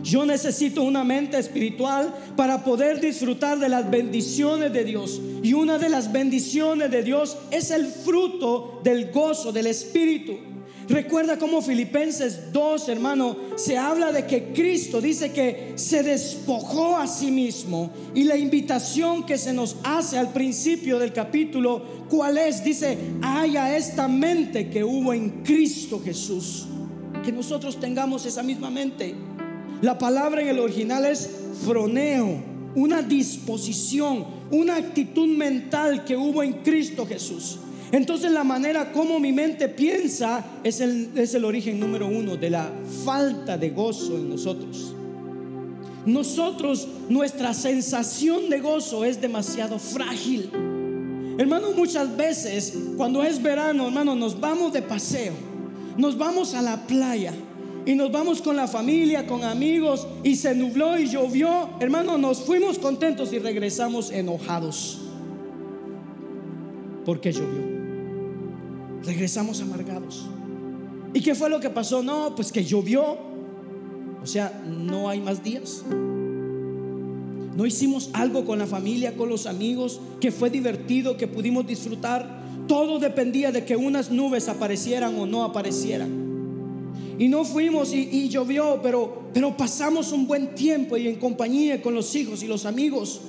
[0.04, 5.20] Yo necesito una mente espiritual para poder disfrutar de las bendiciones de Dios.
[5.42, 10.34] Y una de las bendiciones de Dios es el fruto del gozo del Espíritu.
[10.88, 17.06] Recuerda cómo Filipenses 2, hermano, se habla de que Cristo dice que se despojó a
[17.06, 17.90] sí mismo.
[18.14, 22.64] Y la invitación que se nos hace al principio del capítulo, ¿cuál es?
[22.64, 26.66] Dice, haya esta mente que hubo en Cristo Jesús.
[27.22, 29.14] Que nosotros tengamos esa misma mente.
[29.82, 31.28] La palabra en el original es
[31.66, 32.42] froneo,
[32.74, 37.58] una disposición, una actitud mental que hubo en Cristo Jesús.
[37.90, 42.50] Entonces la manera como mi mente piensa es el, es el origen número uno de
[42.50, 42.70] la
[43.04, 44.94] falta de gozo en nosotros.
[46.04, 50.50] Nosotros, nuestra sensación de gozo es demasiado frágil.
[51.38, 55.32] Hermano, muchas veces cuando es verano, hermano, nos vamos de paseo,
[55.96, 57.32] nos vamos a la playa
[57.86, 62.40] y nos vamos con la familia, con amigos y se nubló y llovió, hermano, nos
[62.42, 64.98] fuimos contentos y regresamos enojados.
[67.04, 67.77] porque llovió?
[69.04, 70.26] Regresamos amargados.
[71.14, 72.02] ¿Y qué fue lo que pasó?
[72.02, 73.18] No, pues que llovió.
[74.22, 75.82] O sea, no hay más días.
[77.56, 82.40] No hicimos algo con la familia, con los amigos, que fue divertido, que pudimos disfrutar.
[82.68, 86.28] Todo dependía de que unas nubes aparecieran o no aparecieran.
[87.18, 91.94] Y no fuimos y, llovió, pero, pero pasamos un buen tiempo y en compañía con
[91.94, 93.22] los hijos y los amigos.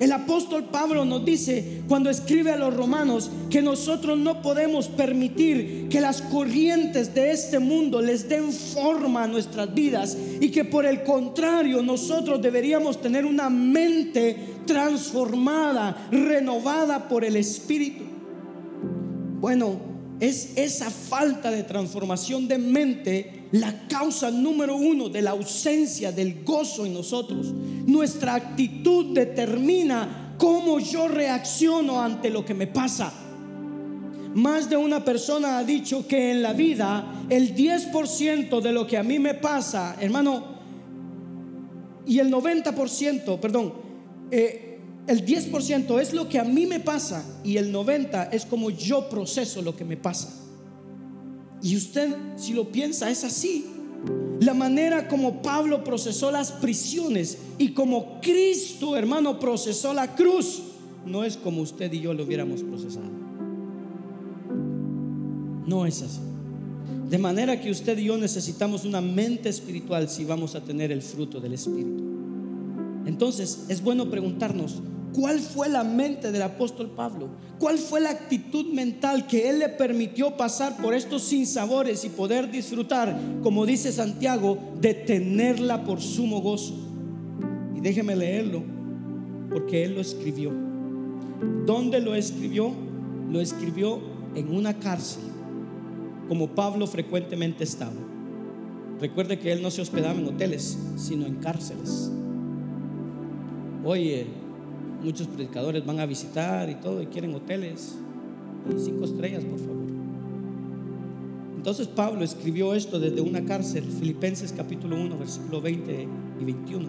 [0.00, 5.88] El apóstol Pablo nos dice cuando escribe a los romanos que nosotros no podemos permitir
[5.88, 10.84] que las corrientes de este mundo les den forma a nuestras vidas y que por
[10.84, 14.36] el contrario nosotros deberíamos tener una mente
[14.66, 18.04] transformada, renovada por el Espíritu.
[19.40, 19.76] Bueno,
[20.20, 26.42] es esa falta de transformación de mente la causa número uno de la ausencia del
[26.42, 27.52] gozo en nosotros.
[27.86, 33.12] Nuestra actitud determina cómo yo reacciono ante lo que me pasa.
[34.34, 38.98] Más de una persona ha dicho que en la vida el 10% de lo que
[38.98, 40.42] a mí me pasa, hermano,
[42.06, 43.72] y el 90%, perdón,
[44.32, 48.70] eh, el 10% es lo que a mí me pasa y el 90% es como
[48.70, 50.43] yo proceso lo que me pasa.
[51.64, 53.64] Y usted, si lo piensa, es así.
[54.40, 60.60] La manera como Pablo procesó las prisiones y como Cristo, hermano, procesó la cruz,
[61.06, 63.08] no es como usted y yo lo hubiéramos procesado.
[65.66, 66.20] No es así.
[67.08, 71.00] De manera que usted y yo necesitamos una mente espiritual si vamos a tener el
[71.00, 72.04] fruto del Espíritu.
[73.06, 74.82] Entonces, es bueno preguntarnos,
[75.14, 77.28] ¿Cuál fue la mente del apóstol Pablo?
[77.60, 82.50] ¿Cuál fue la actitud mental que él le permitió pasar por estos sinsabores y poder
[82.50, 86.74] disfrutar, como dice Santiago, de tenerla por sumo gozo?
[87.76, 88.64] Y déjeme leerlo,
[89.50, 90.50] porque él lo escribió.
[91.64, 92.72] ¿Dónde lo escribió?
[93.30, 94.00] Lo escribió
[94.34, 95.22] en una cárcel,
[96.28, 97.92] como Pablo frecuentemente estaba.
[99.00, 102.10] Recuerde que él no se hospedaba en hoteles, sino en cárceles.
[103.84, 104.43] Oye,
[105.04, 107.98] Muchos predicadores van a visitar y todo y quieren hoteles
[108.82, 109.84] cinco estrellas, por favor.
[111.56, 116.08] Entonces Pablo escribió esto desde una cárcel, Filipenses capítulo 1, versículo 20
[116.40, 116.88] y 21.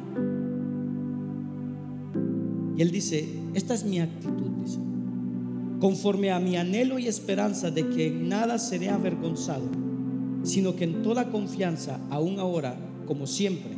[2.78, 4.80] Y él dice, esta es mi actitud, dice,
[5.82, 9.66] conforme a mi anhelo y esperanza de que en nada seré avergonzado,
[10.44, 13.72] sino que en toda confianza, aún ahora, como siempre,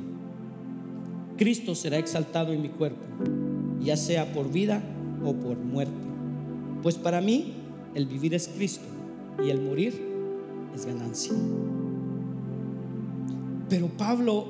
[1.37, 3.46] Cristo será exaltado en mi cuerpo
[3.81, 4.81] ya sea por vida
[5.23, 5.93] o por muerte.
[6.83, 7.53] Pues para mí
[7.95, 8.85] el vivir es Cristo
[9.43, 9.93] y el morir
[10.75, 11.33] es ganancia.
[13.69, 14.45] Pero Pablo,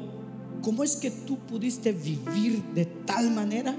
[0.61, 3.75] ¿cómo es que tú pudiste vivir de tal manera?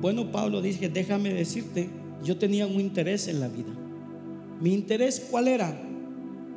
[0.00, 1.88] Bueno, Pablo dice, déjame decirte,
[2.22, 3.72] yo tenía un interés en la vida.
[4.60, 5.80] Mi interés cuál era?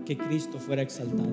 [0.05, 1.29] Que Cristo fuera exaltado.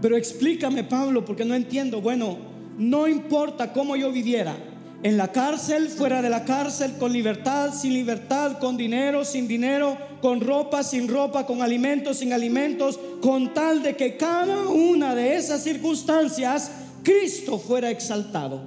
[0.00, 2.00] Pero explícame, Pablo, porque no entiendo.
[2.00, 2.36] Bueno,
[2.78, 4.56] no importa cómo yo viviera,
[5.04, 9.98] en la cárcel, fuera de la cárcel, con libertad, sin libertad, con dinero, sin dinero,
[10.22, 15.36] con ropa, sin ropa, con alimentos, sin alimentos, con tal de que cada una de
[15.36, 16.70] esas circunstancias
[17.02, 18.62] Cristo fuera exaltado.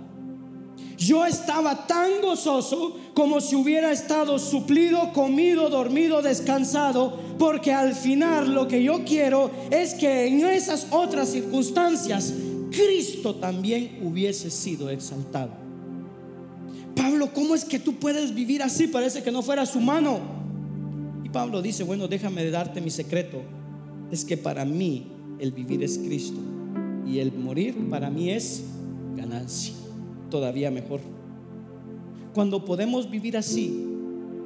[0.95, 8.53] Yo estaba tan gozoso como si hubiera estado suplido, comido, dormido, descansado, porque al final
[8.53, 12.31] lo que yo quiero es que en esas otras circunstancias
[12.77, 15.49] Cristo también hubiese sido exaltado.
[16.95, 18.87] Pablo, ¿cómo es que tú puedes vivir así?
[18.87, 20.19] Parece que no fueras humano.
[21.23, 23.41] Y Pablo dice, bueno, déjame darte mi secreto.
[24.11, 25.07] Es que para mí
[25.39, 26.39] el vivir es Cristo
[27.07, 28.63] y el morir para mí es
[29.15, 29.73] ganancia.
[30.29, 30.99] Todavía mejor.
[32.35, 33.87] Cuando podemos vivir así,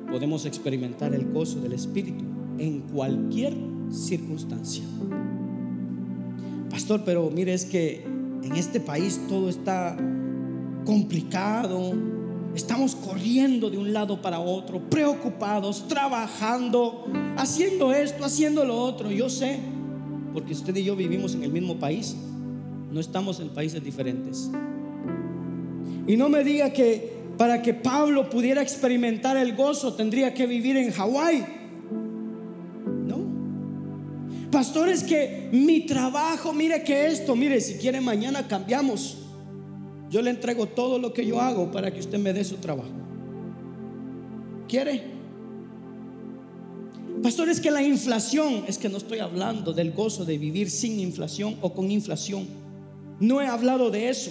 [0.10, 2.24] podemos experimentar el gozo del Espíritu
[2.58, 3.54] en cualquier
[3.92, 4.84] circunstancia.
[6.70, 9.96] Pastor, pero mire, es que en este país todo está
[10.86, 11.94] complicado.
[12.56, 17.06] Estamos corriendo de un lado para otro, preocupados, trabajando,
[17.38, 19.10] haciendo esto, haciendo lo otro.
[19.10, 19.60] Yo sé,
[20.34, 22.16] porque usted y yo vivimos en el mismo país,
[22.92, 24.50] no estamos en países diferentes.
[26.08, 30.76] Y no me diga que para que Pablo pudiera experimentar el gozo tendría que vivir
[30.76, 31.61] en Hawái.
[34.62, 39.18] Pastores que mi trabajo, mire que esto, mire, si quiere mañana cambiamos.
[40.08, 42.92] Yo le entrego todo lo que yo hago para que usted me dé su trabajo.
[44.68, 45.02] ¿Quiere?
[47.24, 51.58] Pastores que la inflación, es que no estoy hablando del gozo de vivir sin inflación
[51.62, 52.46] o con inflación.
[53.20, 54.30] No he hablado de eso.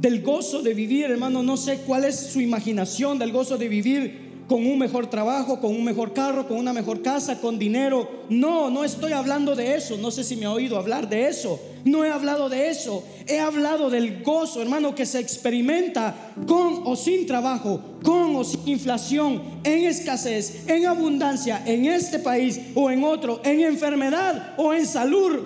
[0.00, 4.29] Del gozo de vivir, hermano, no sé cuál es su imaginación del gozo de vivir
[4.50, 8.24] con un mejor trabajo, con un mejor carro, con una mejor casa, con dinero.
[8.30, 9.96] No, no estoy hablando de eso.
[9.96, 11.60] No sé si me ha oído hablar de eso.
[11.84, 13.04] No he hablado de eso.
[13.28, 18.66] He hablado del gozo, hermano, que se experimenta con o sin trabajo, con o sin
[18.66, 24.84] inflación, en escasez, en abundancia, en este país o en otro, en enfermedad o en
[24.84, 25.42] salud,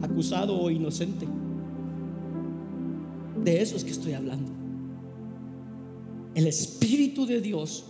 [0.00, 1.28] acusado o inocente.
[3.36, 4.50] De eso es que estoy hablando.
[6.34, 7.84] el Espíritu de Dios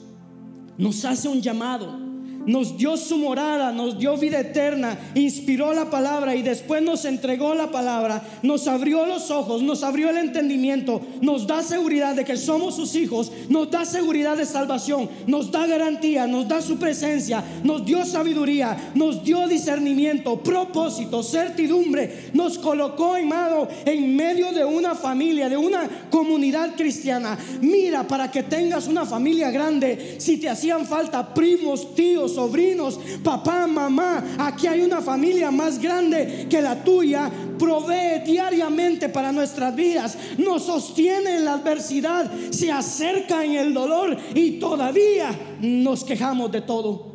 [0.78, 2.07] nos hace un llamado
[2.48, 7.54] nos dio su morada, nos dio vida eterna, inspiró la palabra y después nos entregó
[7.54, 12.38] la palabra, nos abrió los ojos, nos abrió el entendimiento, nos da seguridad de que
[12.38, 17.44] somos sus hijos, nos da seguridad de salvación, nos da garantía, nos da su presencia,
[17.62, 24.94] nos dio sabiduría, nos dio discernimiento, propósito, certidumbre, nos colocó, hermano, en medio de una
[24.94, 27.36] familia, de una comunidad cristiana.
[27.60, 33.66] Mira, para que tengas una familia grande, si te hacían falta primos, tíos, sobrinos, papá,
[33.66, 37.28] mamá, aquí hay una familia más grande que la tuya,
[37.58, 44.16] provee diariamente para nuestras vidas, nos sostiene en la adversidad, se acerca en el dolor
[44.36, 47.08] y todavía nos quejamos de todo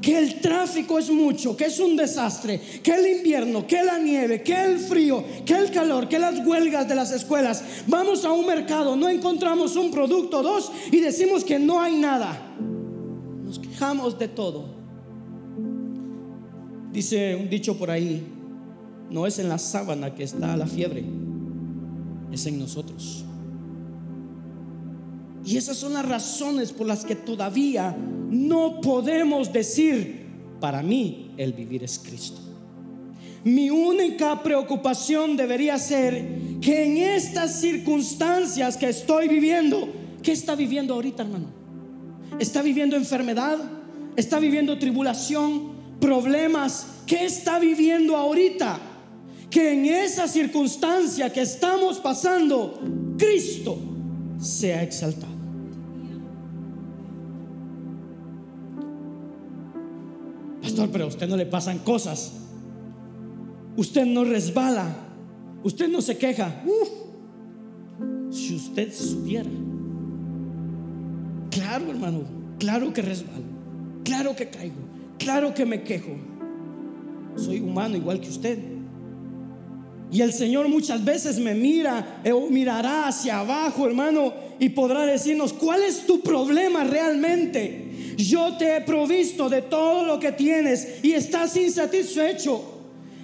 [0.00, 4.42] que el tráfico es mucho, que es un desastre, que el invierno, que la nieve,
[4.42, 7.62] que el frío, que el calor, que las huelgas de las escuelas.
[7.86, 12.50] Vamos a un mercado, no encontramos un producto, dos, y decimos que no hay nada
[13.80, 14.66] de todo.
[16.92, 18.22] Dice un dicho por ahí,
[19.10, 21.02] no es en la sábana que está la fiebre,
[22.30, 23.24] es en nosotros.
[25.46, 30.26] Y esas son las razones por las que todavía no podemos decir,
[30.60, 32.42] para mí el vivir es Cristo.
[33.44, 39.88] Mi única preocupación debería ser que en estas circunstancias que estoy viviendo,
[40.22, 41.59] ¿qué está viviendo ahorita, hermano?
[42.38, 43.58] Está viviendo enfermedad,
[44.16, 46.86] está viviendo tribulación, problemas.
[47.06, 48.78] ¿Qué está viviendo ahorita?
[49.50, 52.80] Que en esa circunstancia que estamos pasando,
[53.18, 53.78] Cristo
[54.38, 55.40] sea exaltado.
[60.62, 62.32] Pastor, pero a usted no le pasan cosas.
[63.76, 64.86] Usted no resbala.
[65.64, 66.62] Usted no se queja.
[68.30, 69.50] si usted supiera
[71.50, 72.22] Claro, hermano,
[72.58, 73.44] claro que resbalo,
[74.04, 74.76] claro que caigo,
[75.18, 76.16] claro que me quejo.
[77.36, 78.58] Soy humano igual que usted.
[80.12, 85.52] Y el Señor muchas veces me mira o mirará hacia abajo, hermano, y podrá decirnos,
[85.52, 88.14] ¿cuál es tu problema realmente?
[88.16, 92.78] Yo te he provisto de todo lo que tienes y estás insatisfecho.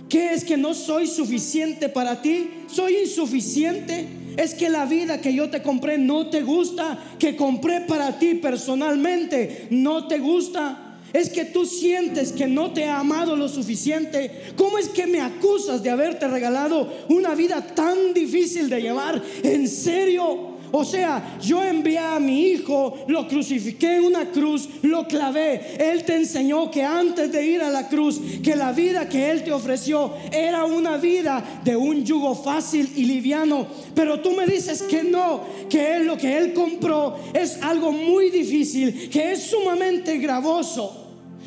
[0.09, 2.51] ¿Qué es que no soy suficiente para ti?
[2.69, 4.07] ¿Soy insuficiente?
[4.37, 8.35] Es que la vida que yo te compré no te gusta, que compré para ti
[8.35, 10.83] personalmente no te gusta.
[11.13, 14.53] Es que tú sientes que no te he amado lo suficiente.
[14.57, 19.23] ¿Cómo es que me acusas de haberte regalado una vida tan difícil de llevar?
[19.43, 20.56] ¿En serio?
[20.73, 25.77] O sea, yo envié a mi hijo, lo crucifiqué en una cruz, lo clavé.
[25.79, 29.45] Él te enseñó que antes de ir a la cruz, que la vida que Él
[29.45, 33.67] te ofreció era una vida de un yugo fácil y liviano.
[33.95, 38.31] Pero tú me dices que no, que Él lo que Él compró es algo muy
[38.31, 41.05] difícil, que es sumamente gravoso.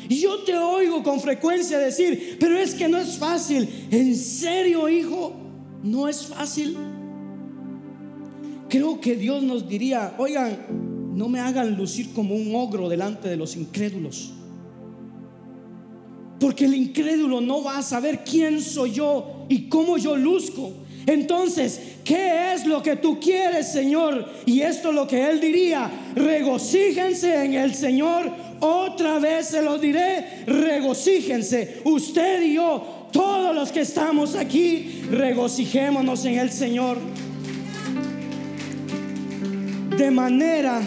[0.08, 3.68] Y yo te oigo con frecuencia decir, pero es que no es fácil.
[3.90, 5.32] ¿En serio, hijo?
[5.82, 6.76] No es fácil.
[8.70, 10.56] Creo que Dios nos diría, oigan,
[11.16, 14.32] no me hagan lucir como un ogro delante de los incrédulos.
[16.38, 20.72] Porque el incrédulo no va a saber quién soy yo y cómo yo luzco.
[21.04, 24.24] Entonces, ¿qué es lo que tú quieres, Señor?
[24.46, 28.30] Y esto es lo que Él diría, regocíjense en el Señor.
[28.60, 31.80] Otra vez se lo diré, regocíjense.
[31.84, 36.98] Usted y yo, todos los que estamos aquí, regocijémonos en el Señor
[39.96, 40.80] de manera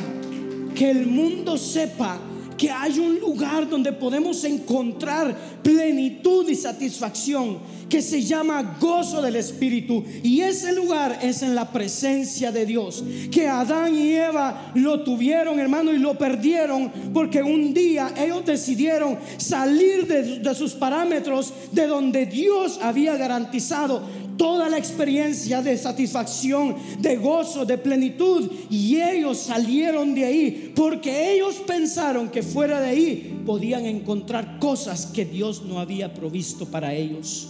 [0.76, 2.20] que el mundo sepa
[2.58, 9.36] que hay un lugar donde podemos encontrar plenitud y satisfacción que se llama gozo del
[9.36, 10.04] Espíritu.
[10.24, 13.04] Y ese lugar es en la presencia de Dios.
[13.30, 19.18] Que Adán y Eva lo tuvieron, hermano, y lo perdieron porque un día ellos decidieron
[19.38, 24.04] salir de, de sus parámetros de donde Dios había garantizado
[24.38, 28.50] toda la experiencia de satisfacción, de gozo, de plenitud.
[28.70, 35.06] Y ellos salieron de ahí porque ellos pensaron que fuera de ahí podían encontrar cosas
[35.08, 37.50] que Dios no había provisto para ellos.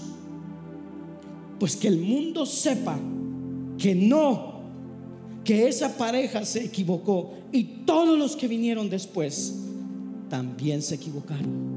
[1.59, 2.99] Pues que el mundo sepa
[3.77, 4.61] que no,
[5.43, 9.55] que esa pareja se equivocó y todos los que vinieron después
[10.29, 11.73] también se equivocaron.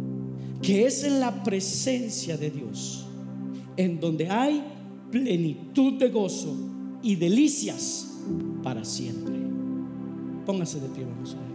[0.63, 3.07] Que es en la presencia de Dios
[3.77, 4.63] en donde hay
[5.11, 6.57] plenitud de gozo
[7.03, 8.21] y delicias
[8.63, 9.35] para siempre.
[10.45, 11.46] Póngase de pie, vamos a.